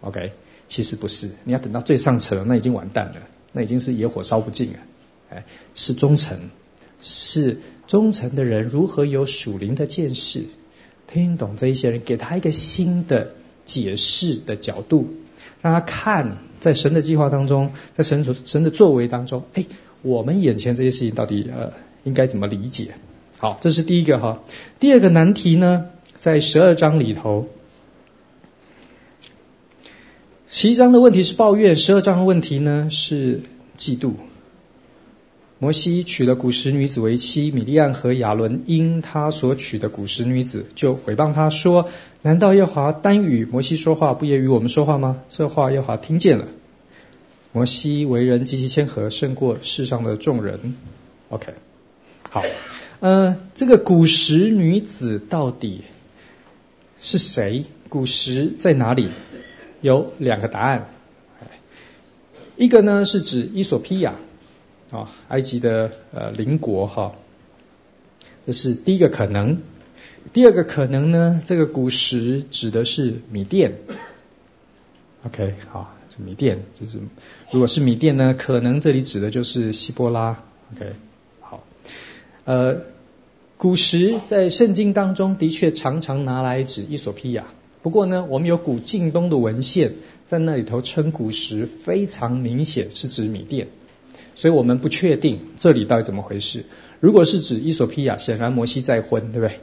[0.00, 0.32] ？OK，
[0.68, 3.16] 其实不是，你要等到最上层，那已经完蛋了，
[3.52, 4.78] 那已经是野火烧不尽了，
[5.30, 5.44] 哎，
[5.74, 6.50] 是中层。
[7.00, 10.46] 是中层的人如何有属灵的见识，
[11.06, 13.34] 听懂这一些人，给他一个新的
[13.64, 15.06] 解释的角度，
[15.62, 19.64] 让他看在神的计划当中，在神所神的作为当中，哎，
[20.02, 21.72] 我们眼前这些事情到底呃
[22.02, 22.96] 应该怎么理解？
[23.40, 24.42] 好，这是第一个哈。
[24.80, 25.86] 第二个难题呢，
[26.16, 27.46] 在十二章里头，
[30.48, 33.42] 十一章的问题是抱怨，十二章的问题呢是
[33.78, 34.14] 嫉妒。
[35.60, 41.88] 摩西娶了古时女子为妻，米利暗和亚伦因他所娶的古时女子，就毁谤他说
[42.22, 46.46] ：“难道耶和华单与摩西说话，不也与我们说话吗？”这话耶和华听见了。
[47.52, 50.74] 摩西为人极其谦和，胜过世上的众人。
[51.28, 51.54] OK，
[52.30, 52.44] 好，
[53.00, 55.84] 呃，这个古时女子到底
[57.00, 57.64] 是谁？
[57.88, 59.10] 古时在哪里？
[59.80, 60.88] 有两个答案。
[62.56, 64.14] 一个呢是指伊索比亚。
[64.90, 67.12] 啊，埃及的呃邻国哈，
[68.46, 69.60] 这是第一个可能。
[70.32, 73.74] 第二个可能呢，这个古时指的是米甸。
[75.26, 77.00] OK，好，是米甸，就是
[77.52, 80.42] 如果是米甸呢，可能这里指的就是希波拉。
[80.74, 80.94] OK，
[82.48, 82.80] 呃，
[83.58, 87.44] 古时在圣经当中的确常常拿来指伊索比亚，
[87.82, 89.92] 不过呢，我们有古近东的文献
[90.28, 93.68] 在那里头称古时非常明显是指米甸。
[94.34, 96.64] 所以我们不确定这里到底怎么回事。
[97.00, 99.60] 如果是指伊索比亚，显然摩西再婚，对不对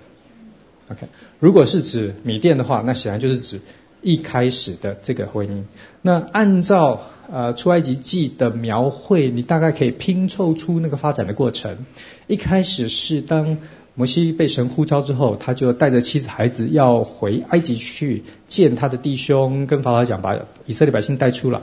[0.91, 1.07] ？OK。
[1.39, 3.61] 如果是指米甸的话，那显然就是指
[4.05, 5.63] 一开始的这个婚姻。
[6.03, 7.01] 那按照
[7.31, 11.85] 呃出埃及记的描绘，你大概可以拼凑出那个发展的过程。
[12.27, 13.57] 一开始是当
[13.95, 20.37] 摩西被神呼召之后，他就带着妻子孩子要回埃及去见他的弟兄，跟法老讲，把
[20.67, 21.61] 以色列百姓带出来。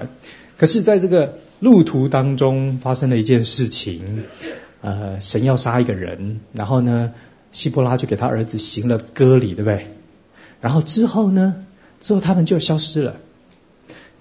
[0.58, 4.24] 可是，在这个路途当中发生了一件事情，
[4.80, 7.12] 呃，神要杀一个人，然后呢，
[7.52, 9.86] 希波拉就给他儿子行了割礼，对不对？
[10.60, 11.64] 然后之后呢，
[12.02, 13.16] 之后他们就消失了。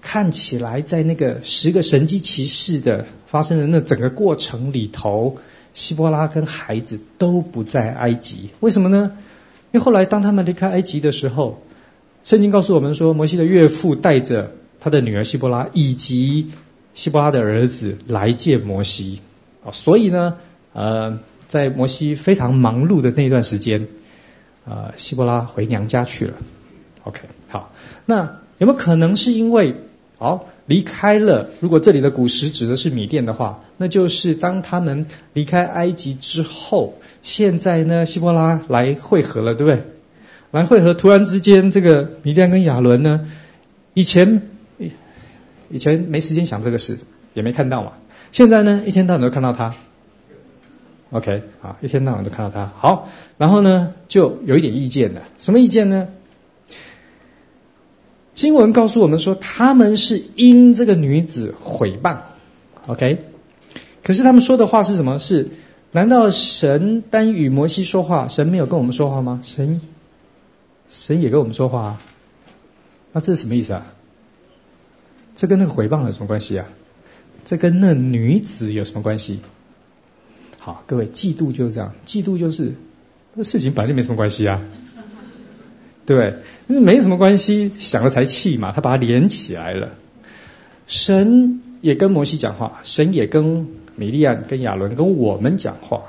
[0.00, 5.36] 看起来在那个十个神迹骑士的发生的那整个过程里头，
[5.74, 9.12] 希波拉跟孩子都不在埃及，为什么呢？
[9.72, 11.62] 因为后来当他们离开埃及的时候，
[12.24, 14.52] 圣经告诉我们说，摩西的岳父带着。
[14.84, 16.50] 他的女儿希波拉以及
[16.92, 19.20] 希波拉的儿子来见摩西，
[19.64, 20.38] 啊所以呢，
[20.72, 23.86] 呃，在摩西非常忙碌的那段时间，
[24.64, 26.34] 呃，希波拉回娘家去了。
[27.04, 27.20] OK，
[28.06, 29.76] 那有没有可能是因为
[30.18, 31.50] 好离开了？
[31.60, 39.82] 如果这里的古时指的是米甸的话，那就是当他们离开埃及之后，现在呢，希波拉来会合了，对不对？
[40.50, 43.26] 来会合，突然之间，这个米甸跟亚伦呢，
[43.94, 44.42] 以前。
[45.74, 46.98] 以前没时间想这个事，
[47.32, 47.92] 也没看到嘛。
[48.30, 49.74] 现在呢，一天到晚都看到他。
[51.12, 52.70] OK，啊，一天到晚都看到他。
[52.76, 53.08] 好，
[53.38, 55.22] 然后呢，就有一点意见了。
[55.38, 56.08] 什么意见呢？
[58.34, 62.18] 经文告诉我们说，他们是因这个女子毁谤。
[62.86, 63.24] OK，
[64.02, 65.18] 可是他们说的话是什么？
[65.18, 65.48] 是
[65.90, 69.40] 难道神单与摩西说话，神没有跟我们说话吗？
[69.42, 69.80] 神，
[70.88, 72.02] 神也跟我们说话啊。
[73.12, 73.92] 那这是什么意思啊？
[75.36, 76.66] 这跟那个毁谤有什么关系啊？
[77.44, 79.40] 这跟那女子有什么关系？
[80.58, 82.74] 好，各位，嫉妒就是这样，嫉妒就是
[83.34, 84.62] 那事情本来就没什么关系啊，
[86.04, 86.34] 对？
[86.66, 89.90] 那没什么关系，想了才气嘛，他把它连起来了。
[90.86, 96.04] 神也跟摩西讲话，神也跟米利安、跟亚伦、跟我们讲话，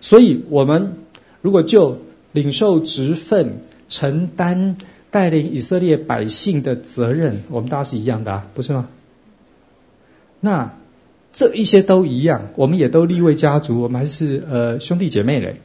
[0.00, 0.98] 所以我们
[1.42, 2.02] 如果就
[2.32, 4.76] 领受职分、承担。
[5.10, 8.90] 带领以色列百姓的责任，我们大家是一样的啊，不是吗？
[10.40, 10.74] 那
[11.32, 15.62] 这一些都一样，我们也都利未家族，我们还是呃兄弟姐妹嘞。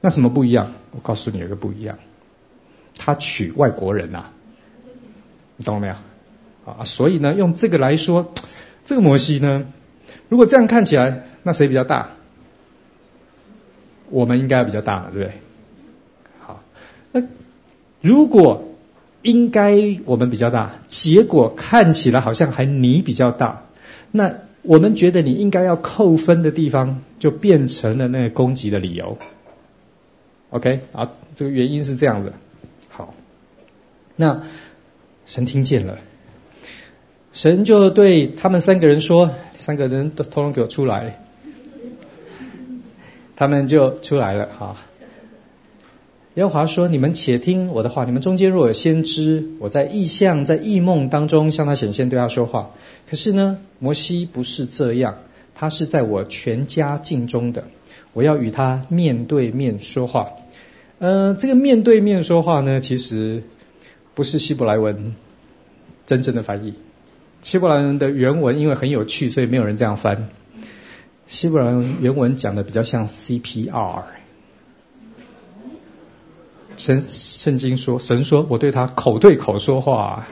[0.00, 0.72] 那什么不一样？
[0.92, 1.98] 我告诉你有个不一样，
[2.98, 4.26] 他娶外国人呐、
[5.56, 5.94] 你懂了没有？
[6.70, 8.32] 啊，所以呢，用这个来说，
[8.84, 9.64] 这个摩西呢，
[10.28, 12.10] 如果这样看起来，那谁比较大？
[14.10, 15.32] 我们应该比较大嘛，对不对？
[16.40, 16.62] 好，
[17.12, 17.22] 那
[18.02, 18.64] 如果。
[19.20, 23.64] 应该我们比较大，结果看起来好像还你比较大。
[24.12, 29.18] 那我们觉得你应该要扣分的地方，就变成了那个攻击的理由。
[30.50, 32.32] OK，啊，这个原因是这样子。
[34.20, 34.42] 那
[35.26, 35.98] 神听见了，
[37.32, 41.22] 神就对他们三个人说：“三个人都通通给我出来。”
[43.36, 44.76] 他们就出来了，哈。
[46.34, 48.04] 耶和华说：“你们且听我的话。
[48.04, 52.70] 你们中间若有先知，我在异象、在异梦当中向他显现，对他说话。
[53.08, 55.18] 可是呢，摩西不是这样，
[55.54, 57.68] 他是在我全家境中的，
[58.14, 60.30] 我要与他面对面说话。
[60.98, 63.44] 呃，这个面对面说话呢，其实
[64.18, 65.14] 不是希伯来文
[66.04, 66.74] 真正的翻译。
[67.40, 70.28] 希伯来文的原文因为很有趣，所以没有人这样翻。
[71.28, 74.02] 希伯来文原文讲的比较像 CPR。”
[76.76, 80.28] 神圣经说，神说我对他口对口说话，啊，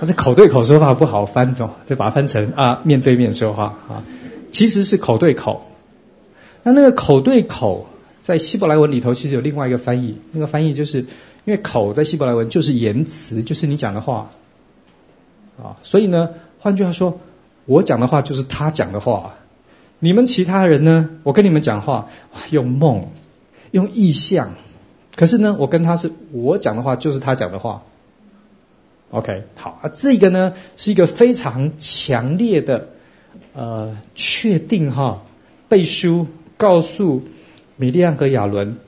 [0.00, 4.04] 那这口对口说话不好翻，走，就把它翻成啊面对面说话啊，
[4.52, 5.66] 其实是口对口。
[6.62, 7.88] 那那个口对口
[8.20, 11.06] 在希伯来文里头其实有另外一个翻译，那个翻译就是
[11.44, 14.30] 因为口在希伯来文就是言辞，就是你讲的话。
[15.62, 17.20] 啊，所以呢，换句话说，
[17.66, 19.34] 我讲的话就是他讲的话，
[19.98, 22.08] 你们其他人呢，我跟你们讲话
[22.50, 23.10] 用梦，
[23.70, 24.54] 用意象。
[25.14, 27.82] 可是呢，我跟他是我讲的话就是他讲的话
[29.10, 32.88] ，OK，好啊，这个呢是一个非常强烈的
[33.52, 35.22] 呃确定哈
[35.68, 37.22] 背书，告诉
[37.76, 38.78] 米利安和亚伦，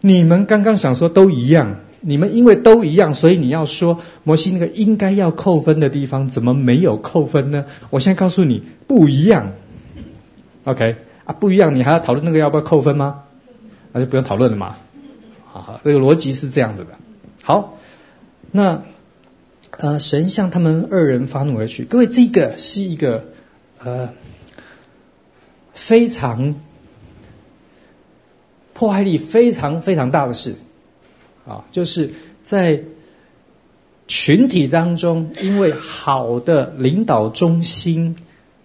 [0.00, 7.66] 你们刚刚想说都一样，你们因为都一样，所以你要说摩西那个应该要扣分的地方怎么没有扣分呢？
[7.90, 9.52] 我现在告诉你不一样
[10.64, 13.24] ，OK 啊不一样，你还要讨论那个要不要扣分吗？
[13.92, 14.76] 那就不用讨论了嘛。
[15.52, 16.90] 好好，这个逻辑是这样子的。
[17.42, 17.76] 好，
[18.52, 18.82] 那
[19.70, 21.84] 呃，神向他们二人发怒而去。
[21.84, 23.24] 各位，这个是一个
[23.82, 24.10] 呃
[25.74, 26.54] 非常
[28.74, 30.56] 破坏力非常非常大的事
[31.46, 32.10] 啊，就是
[32.44, 32.82] 在
[34.06, 38.16] 群体当中，因为好的领导中心，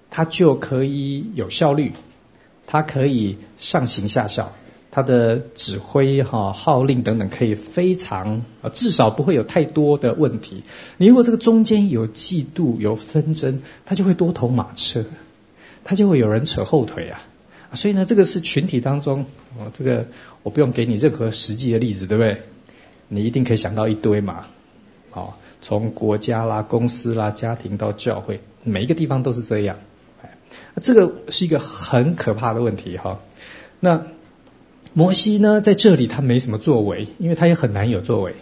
[0.10, 1.94] 它就可以有效率，
[2.68, 4.54] 它可以上行下效。
[4.92, 10.64] 他的指挥哈号令等等可以非常啊，至少不会有太多的问题。
[10.96, 15.04] 你如果这个中间有嫉妒有纷争，他就会多头马车，
[15.84, 17.22] 他就会有人扯后腿啊。
[17.74, 19.26] 所以呢，这个是群体当中，
[19.60, 20.08] 哦，这个
[20.44, 22.44] 我不用给你任何实际的例子，对不对？
[23.08, 24.46] 你一定可以想到一堆嘛。
[25.12, 29.78] 好，从国家啦、公司啦、家庭到教会，每一个地方都是这样。
[30.82, 33.20] 这个是一个很可怕的问题哈。
[33.80, 34.06] 那。
[34.98, 38.36] 摩西呢，在这里他没什么作为，因为他也很难有作为。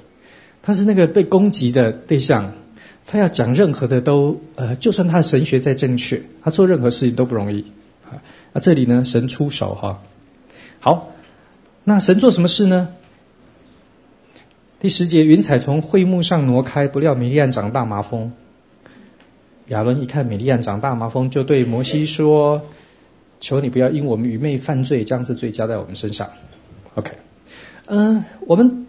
[0.61, 2.53] 他是那个被攻击的对象，
[3.07, 7.72] 他要讲任何的都，呃，就算他的神学再正确，他做任何事情都不容易。
[8.06, 8.22] 啊，
[8.53, 10.03] 那这里呢，神出手哈。
[10.80, 11.11] 好，
[11.85, 12.90] 那神做什么事呢？
[14.84, 18.34] 第十节，云彩从会幕上挪开，不料米利暗长大麻风。
[19.70, 22.64] 亚伦一看米利暗长大麻风，就对摩西说。
[23.40, 26.32] 求你不要因我们愚昧犯罪，将这罪加在我们身上。
[26.96, 27.12] OK，
[27.86, 28.86] 嗯、我们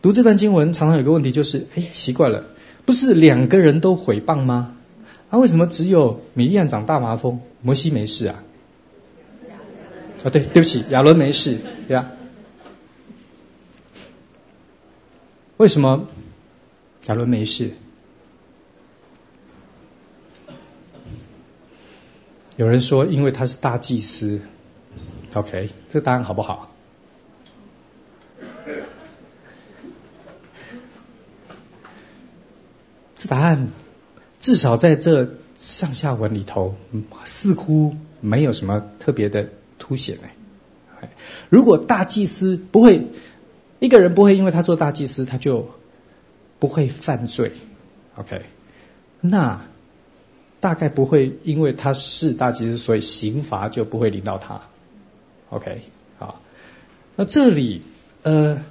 [0.00, 2.44] 读这段经文常常有个问题，就是，哎，奇怪了，
[2.86, 4.74] 不是两个人都毁谤吗？
[5.28, 8.42] 啊，为什么只有米利暗长大麻风，摩西没事啊？
[10.24, 12.12] 啊，对，对不起，亚伦没事，对呀。
[15.56, 16.08] 为什么
[17.06, 17.72] 亚伦没事？
[22.56, 24.40] 有人说，因为他是大祭司。
[25.32, 26.72] OK，这个答案好不好？
[33.16, 33.68] 这答案
[34.40, 36.74] 至少在这上下文里头，
[37.24, 40.28] 似乎没有什么特别的凸显呢。
[41.48, 43.06] 如果大祭司不会，
[43.84, 45.68] 一个人不会因为他做大祭司，他就
[46.58, 47.52] 不会犯罪。
[48.16, 48.42] OK，
[49.20, 49.66] 那
[50.60, 54.62] 大概不会因为他是大祭司，所以刑罚就不会临到他。
[55.50, 55.82] OK，
[56.18, 56.40] 好，
[57.16, 57.82] 那这里
[58.22, 58.62] 呃，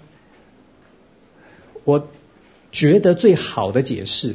[1.83, 2.07] 我。
[2.75, 4.33] 觉得最好的解释，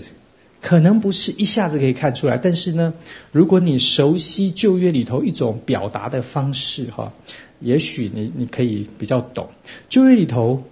[0.62, 2.94] 可能不是一下子可以看出来，但是呢，
[3.32, 7.12] 如果你熟悉旧约里头一种表达的方式哈，
[7.60, 9.50] 也许你你可以比较懂。
[9.88, 10.64] 旧约里头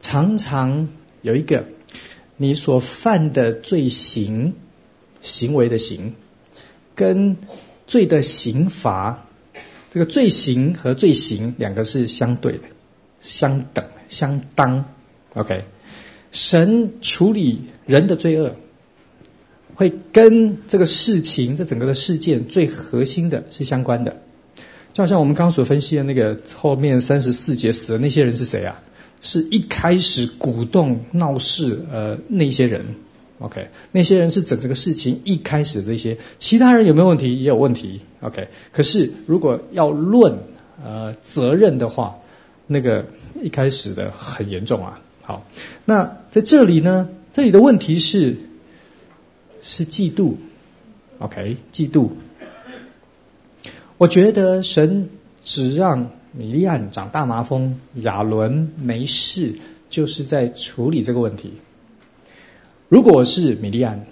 [0.00, 0.88] 常常
[1.22, 1.64] 有一个
[2.36, 4.54] 你所犯的罪行
[5.22, 6.14] 行为的行，
[6.94, 7.36] 跟
[7.86, 9.26] 罪的刑罚，
[9.90, 12.60] 这个罪行和罪行两个是相对的、
[13.20, 14.86] 相等、相当。
[15.34, 15.64] OK。
[16.32, 18.54] 神处理人的罪恶，
[19.74, 24.22] 会跟这个事情、这整个的事件最核心的是相关的。
[24.92, 28.80] 就好像我们刚刚所分析的那个后面三十四节死的那些人是谁啊？
[29.22, 32.96] 是一开始鼓动闹事呃那些人
[33.38, 37.36] ，OK，那些人是整这个事情一开始的这些，其他人有没有问题？
[37.36, 38.48] 也有问题，OK。
[38.72, 40.38] 可是如果要论
[40.82, 42.16] 呃责任的话，
[42.66, 43.06] 那个
[43.42, 45.00] 一开始的很严重啊。
[45.22, 45.46] 好，
[45.84, 47.10] 那在这里呢？
[47.32, 48.38] 这里的问题是
[49.62, 50.36] 是嫉妒
[51.18, 51.58] ，OK？
[51.72, 52.08] 嫉妒。
[54.00, 55.10] 我觉得神
[55.44, 59.58] 只让米利安长大麻风，亚伦没事，
[59.90, 61.52] 就是在处理这个问题。
[62.88, 64.06] 如果是米利安，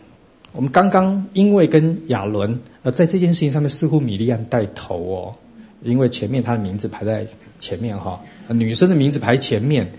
[0.52, 5.36] 我们刚刚因为跟亚伦呃在这件事情上面似乎米利安带头哦，
[5.82, 7.26] 因为前面他的名字排在
[7.58, 9.92] 前面哈，女生的名字排前面。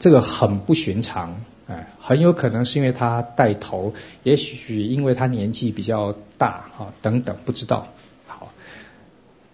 [0.00, 3.92] 这个很不寻常，哎，很有可能是因为他带头，
[4.24, 7.88] 也许因为他年纪比较大，哈，等等，不知道。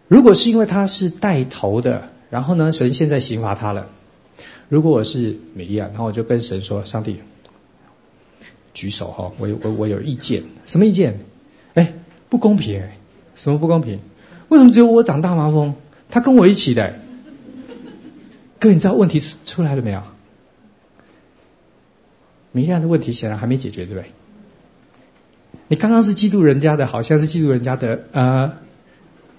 [0.08, 3.88] 如果是因为他是带头的，然后呢，神现在刑罚他了。
[4.68, 7.20] 如果我是米利暗，然后我就跟神说：“上帝，
[8.74, 11.20] 举手哈，我有我我有意见，什么意见？
[11.74, 11.94] 哎，
[12.28, 12.98] 不公平，哎，
[13.34, 14.00] 什么不公平？
[14.48, 15.74] 为什么只有我长大麻风，
[16.10, 16.98] 他跟我一起的？
[18.58, 20.02] 哥，你知道问题出来了没有？”
[22.52, 24.10] 米利暗的问题显然还没解决，对不对？
[25.68, 28.54] 你刚刚是嫉妒人家的，好像是嫉妒人家的，呃，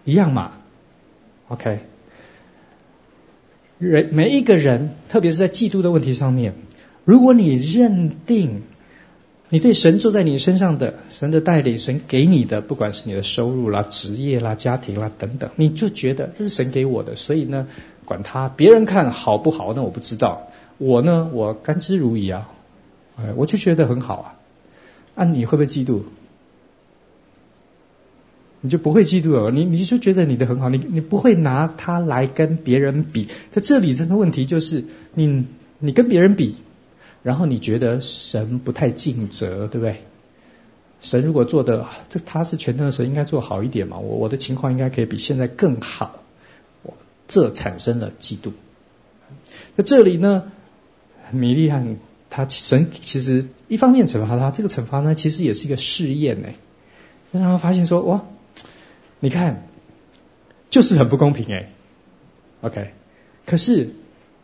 [0.05, 0.53] 一样嘛。
[1.49, 1.79] OK，
[3.79, 6.53] 人每一个人，特别是在嫉妒的问题上面，
[7.05, 8.61] 如果你认定
[9.49, 17.67] 你对神坐在你身上的神的带领，神给你的，不管是你的收入啦、职业啦、家庭啦等等，你就觉得这是神给我的，所以呢，
[18.05, 20.49] 管他别人看好不好，那我不知道。
[20.77, 22.49] 我呢，我甘之如饴啊。
[23.17, 24.35] 哎，我就觉得很好啊。
[25.15, 26.03] 啊，你会不会嫉妒？
[28.61, 29.51] 你就不会嫉妒了。
[29.51, 33.27] 你你就觉得你的很好，你你不会拿它来跟别人比。
[33.51, 35.45] 在这里，真的问题就是你
[35.79, 36.55] 你跟别人比，
[37.23, 40.01] 然后你觉得神不太尽责，对不对？
[41.01, 43.97] 神如果做的这他是全能的神，应该做好一点嘛。
[43.99, 46.23] 我我的情况应该可以比现在更好。
[46.83, 46.93] 我
[47.27, 48.51] 这产生了嫉妒。
[49.77, 50.51] 在这里呢，
[51.31, 51.97] 米利暗。
[52.31, 56.49] 他神其实一方面惩罚他，这个惩罚呢，其实也是一个试验呢。
[57.31, 58.23] 让他发现说，哇，
[59.19, 59.67] 你看，
[60.69, 61.69] 就是很不公平哎。
[62.61, 62.91] OK，
[63.45, 63.89] 可是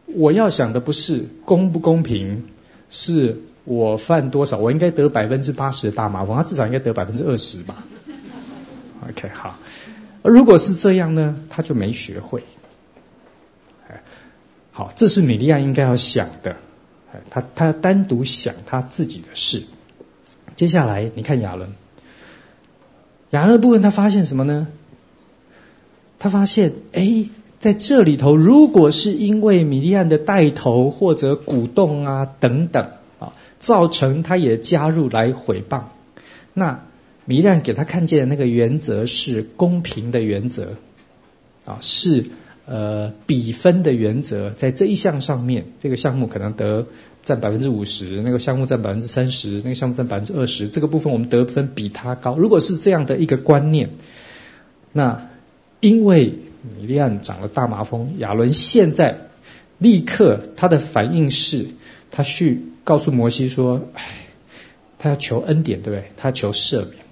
[0.05, 2.45] 我要想的不是公不公平，
[2.89, 7.83] 是我犯多少，我应该得百分之八十的大麻烦，他至少应该得百分之二十吧。
[9.09, 9.59] OK，好，
[10.23, 12.43] 如果是这样呢，他就没学会。
[14.71, 16.57] 好，这是米利亚应该要想的。
[17.29, 19.63] 他他单独想他自己的事。
[20.57, 21.73] 接下来你看亚伦，
[23.35, 24.67] 亚伦的部分他发现什么呢？
[26.19, 27.25] 他发现，哎，
[27.59, 35.83] 在这里头，如果是因为米利暗的带头或者鼓动啊等等啊，造成他也加入来毁谤，
[36.53, 36.85] 那
[37.25, 40.75] 米利暗给他看见的那个原则是公平的原则
[41.65, 42.25] 啊，是。
[42.67, 46.87] 呃，比分的原则在这一项上面，这个项目可能得
[47.25, 52.37] 占百分之五十，那个项目占百分之三十，那个项目占百分之二十，这个部分我们得分比他高。
[52.37, 53.89] 如果是这样的一个观念，
[54.93, 55.29] 那
[55.79, 56.33] 因为
[56.77, 59.27] 米利安长了大麻风，亚伦现在
[59.79, 61.65] 立刻他的反应是，
[62.11, 64.03] 他去告诉摩西说，哎，
[64.99, 66.11] 他要求恩典，对不对？
[66.17, 67.04] 他要求赦免，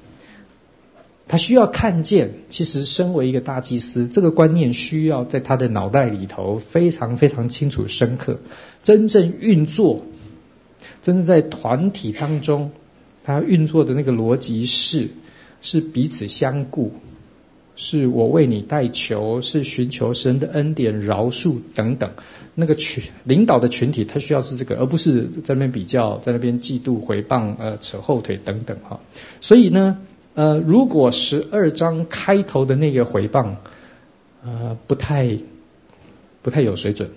[1.28, 8.40] 他需要看见，其实身为一个大祭司，这个观念需要在他的脑袋里头非常非常清楚深刻，
[8.84, 10.06] 真正运作，
[11.02, 12.72] 真正在团体当中，
[13.24, 15.10] 他运作的那个逻辑是。
[15.66, 16.91] 是彼此相顾，
[17.78, 22.12] 是我为你代求，是寻求神的恩典、饶恕等等。
[22.54, 29.00] 那个群领导的群体，他需要是这个，而不是在那边比较，在那边嫉妒、回谤、呃扯后腿等等哈。
[29.40, 30.00] 所以呢，
[30.35, 33.55] 呃，如果十二章开头的那个回谤，
[34.43, 35.38] 呃，不太
[36.41, 37.11] 不太有水准，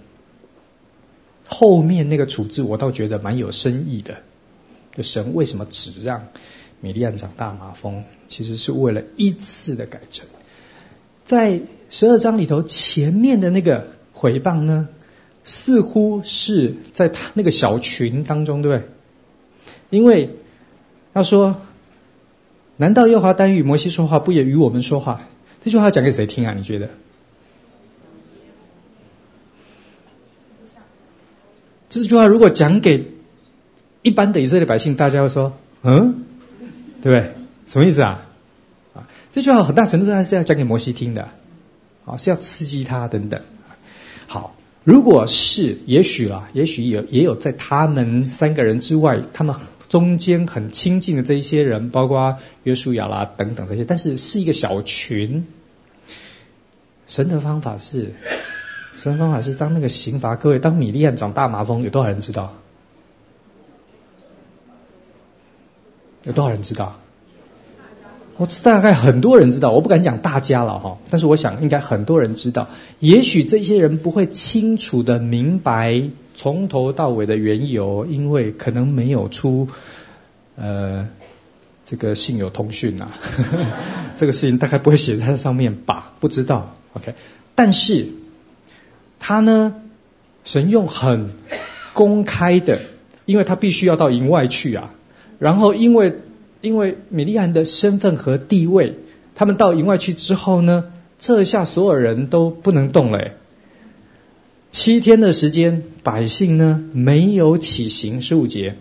[1.46, 4.18] 后面那个处置我倒觉得蛮有深意的。
[4.96, 6.28] 就神为什么只让？
[6.80, 10.26] 米利安长大麻风，其实是为了一次的改正。
[11.24, 14.90] 在十二章里头，前面的那个回谤呢，
[15.42, 18.88] 似乎是在他那个小群当中，对不对？
[19.88, 20.36] 因为
[21.14, 21.62] 他说
[22.76, 25.22] ：“难道耶和华单与摩西说话，不也与我们说话？”
[25.62, 26.54] 这句话讲给谁听啊？
[26.54, 26.90] 你觉得？
[31.88, 33.12] 这句话如果讲给
[34.02, 36.24] 一般的以色列百姓，大家会说：“嗯。”
[37.02, 37.34] 对不对？
[37.66, 38.26] 什么意思啊？
[38.94, 41.28] 啊，这句话很大程度上是要讲给摩西听的，
[42.04, 43.42] 啊，是要刺激他等等。
[44.26, 44.55] 好，
[44.86, 49.56] 如果是也许啦，也许有也有在他们三个人之外，他们
[49.88, 55.44] 中间很亲近的这一些人，包括约书亚啦等等这些，但是是一个小群。
[57.08, 58.14] 神的方法是，
[58.94, 62.54] 神的方法是当那个刑罚，各位，当米利暗长大麻风，有多少人知道？
[66.22, 67.00] 有多少人知道？
[68.38, 72.68] 我大概很多人知道，我不敢讲大家了哈，但是我想应该很多人知道。
[72.98, 76.02] 也许这些人不会清楚的明白
[76.34, 79.68] 从头到尾的缘由，因为可能没有出
[80.56, 81.08] 呃
[81.86, 83.08] 这个信友通讯呐，
[84.18, 86.12] 这个事情大概不会写在上面吧？
[86.20, 87.14] 不知道，OK。
[87.54, 88.08] 但是
[89.18, 89.76] 他呢，
[90.44, 91.30] 神用很
[91.94, 92.82] 公开的，
[93.24, 94.90] 因为他必须要到营外去啊。
[95.38, 96.18] 然后，因为
[96.66, 98.96] 因为米利暗的身份和地位，
[99.36, 100.86] 他们到营外去之后呢，
[101.16, 103.34] 这下所有人都不能动了。
[104.72, 108.20] 七天的时间，百姓呢没有起行。
[108.20, 108.74] 十五节，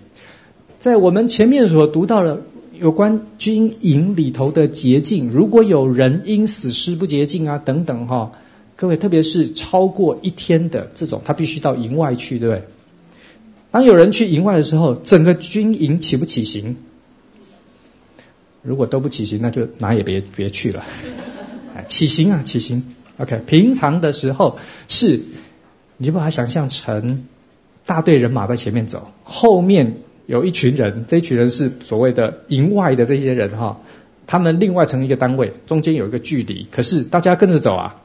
[0.79, 2.41] 在我们前面所读到的
[2.73, 8.31] 有关军营里头的洁净，如果有人因死尸不洁净啊等等哈，
[8.75, 12.63] 各位特别是超过一天的这种，他必须到营外去，对不对？
[13.69, 16.77] 当有人去营外的时候，整个军营起不起行？
[18.65, 20.83] 如果都不起行，那就哪也别别去了。
[21.87, 22.95] 起行啊，起行。
[23.17, 25.21] OK，平常的时候是，
[25.97, 27.25] 你就把它想象成
[27.85, 33.81] 大队人马在前面走，后面有一群人，这一群人是所谓的营外的这些人哈，
[34.27, 38.01] 他们另外成一个单位，中间有一个距离，可是大家跟着走啊。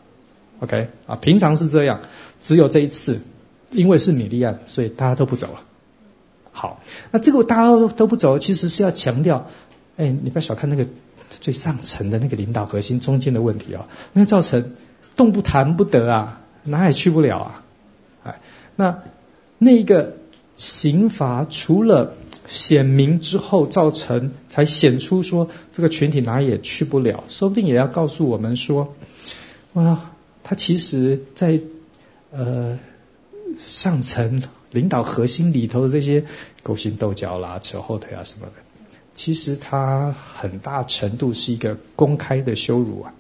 [0.61, 2.01] OK，啊，平常是这样，
[2.41, 3.21] 只有这一次。
[3.73, 5.61] 因为是米利暗，所以大家都不走了。
[6.51, 6.83] 好，
[7.13, 9.49] 那这个大家都都不走，其实是要强调，
[9.97, 10.87] 哎，你不要小看那个
[11.41, 14.75] 最上层的那个领导核心中间的问题哦，那造成
[15.17, 17.65] 动不弹不得啊，哪也去不了啊。
[18.25, 18.41] 哎，
[18.77, 19.03] 那
[19.59, 20.17] 那个
[20.57, 22.15] 刑罚除了
[22.47, 28.95] 显明之后造成，才显出说这个群体哪也去不了，说不定也要告诉我们说，
[29.73, 30.13] 哇，
[30.43, 31.61] 他其实在
[32.31, 32.79] 呃。
[33.59, 36.25] 上层领导核心里头的这些
[36.63, 38.53] 勾心斗角啦、扯后腿啊什么的，
[39.21, 43.13] 其实它很大程度是一个公开的羞辱啊。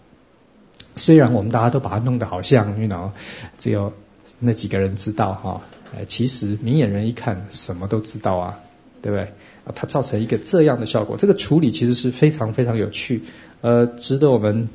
[0.96, 3.12] 虽然我们大家都把它弄得好像，你知道，
[3.58, 3.92] 只有
[4.38, 5.60] 那几个人知道哈，
[6.08, 8.60] 其实明眼人一看什么都知道啊，
[9.02, 9.24] 对不对？
[9.66, 13.20] 啊，它造成一个这样的效果，这个处理其实是非常非常有趣，
[13.60, 14.70] 呃，值得我们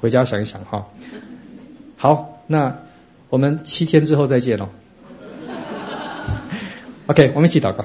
[0.00, 0.88] 回家想一想哈。
[1.98, 2.78] 好，那
[3.28, 4.70] 我们七天之后再见喽。
[7.08, 7.84] OK，我们一起祷告。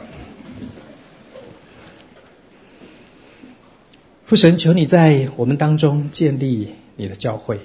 [4.29, 7.61] 父神，求你在我们当中建立你的教会，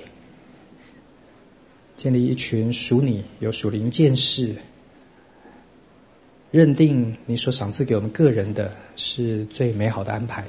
[1.99, 4.55] 建立一群属你、有属灵见识、
[6.51, 10.47] 认定你所赏赐给我们个人的是最美好的安排。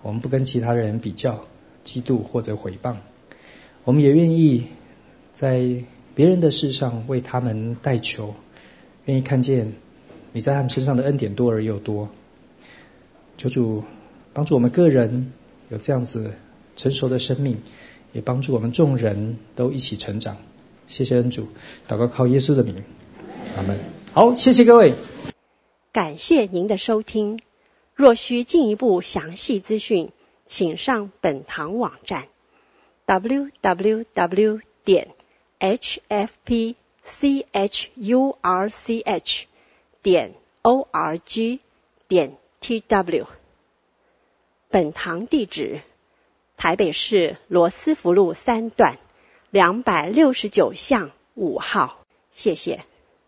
[0.00, 1.44] 我们不跟其他人比较、
[1.84, 2.96] 嫉妒或者毁谤，
[3.84, 4.68] 我们也愿意
[5.34, 5.84] 在
[6.14, 8.34] 别人的事上为他们代求，
[9.04, 9.74] 愿意看见。
[10.32, 12.08] 你在他们身上的恩典多而又多，
[13.36, 13.84] 求主
[14.36, 15.32] 帮助我们个人
[15.70, 16.34] 有这样子
[16.76, 17.56] 成熟的生命，
[18.12, 20.36] 也帮助我们众人都一起成长。
[20.88, 21.48] 谢谢恩主，
[21.88, 22.84] 祷告靠耶稣的名，
[23.56, 23.78] 阿门。
[24.12, 24.92] 好，谢谢各位，
[25.90, 27.40] 感谢您的收听。
[27.94, 30.10] 若需进一步详细资讯，
[30.46, 32.26] 请上本堂网站
[33.06, 35.08] ：www 点
[35.60, 36.74] hfpchurch
[40.02, 41.58] 点 org
[42.06, 43.24] 点 tw。
[44.68, 45.80] 本堂地址：
[46.56, 48.98] 台北市罗斯福路三段
[49.50, 52.04] 两百六十九巷五号。
[52.34, 52.84] 谢谢。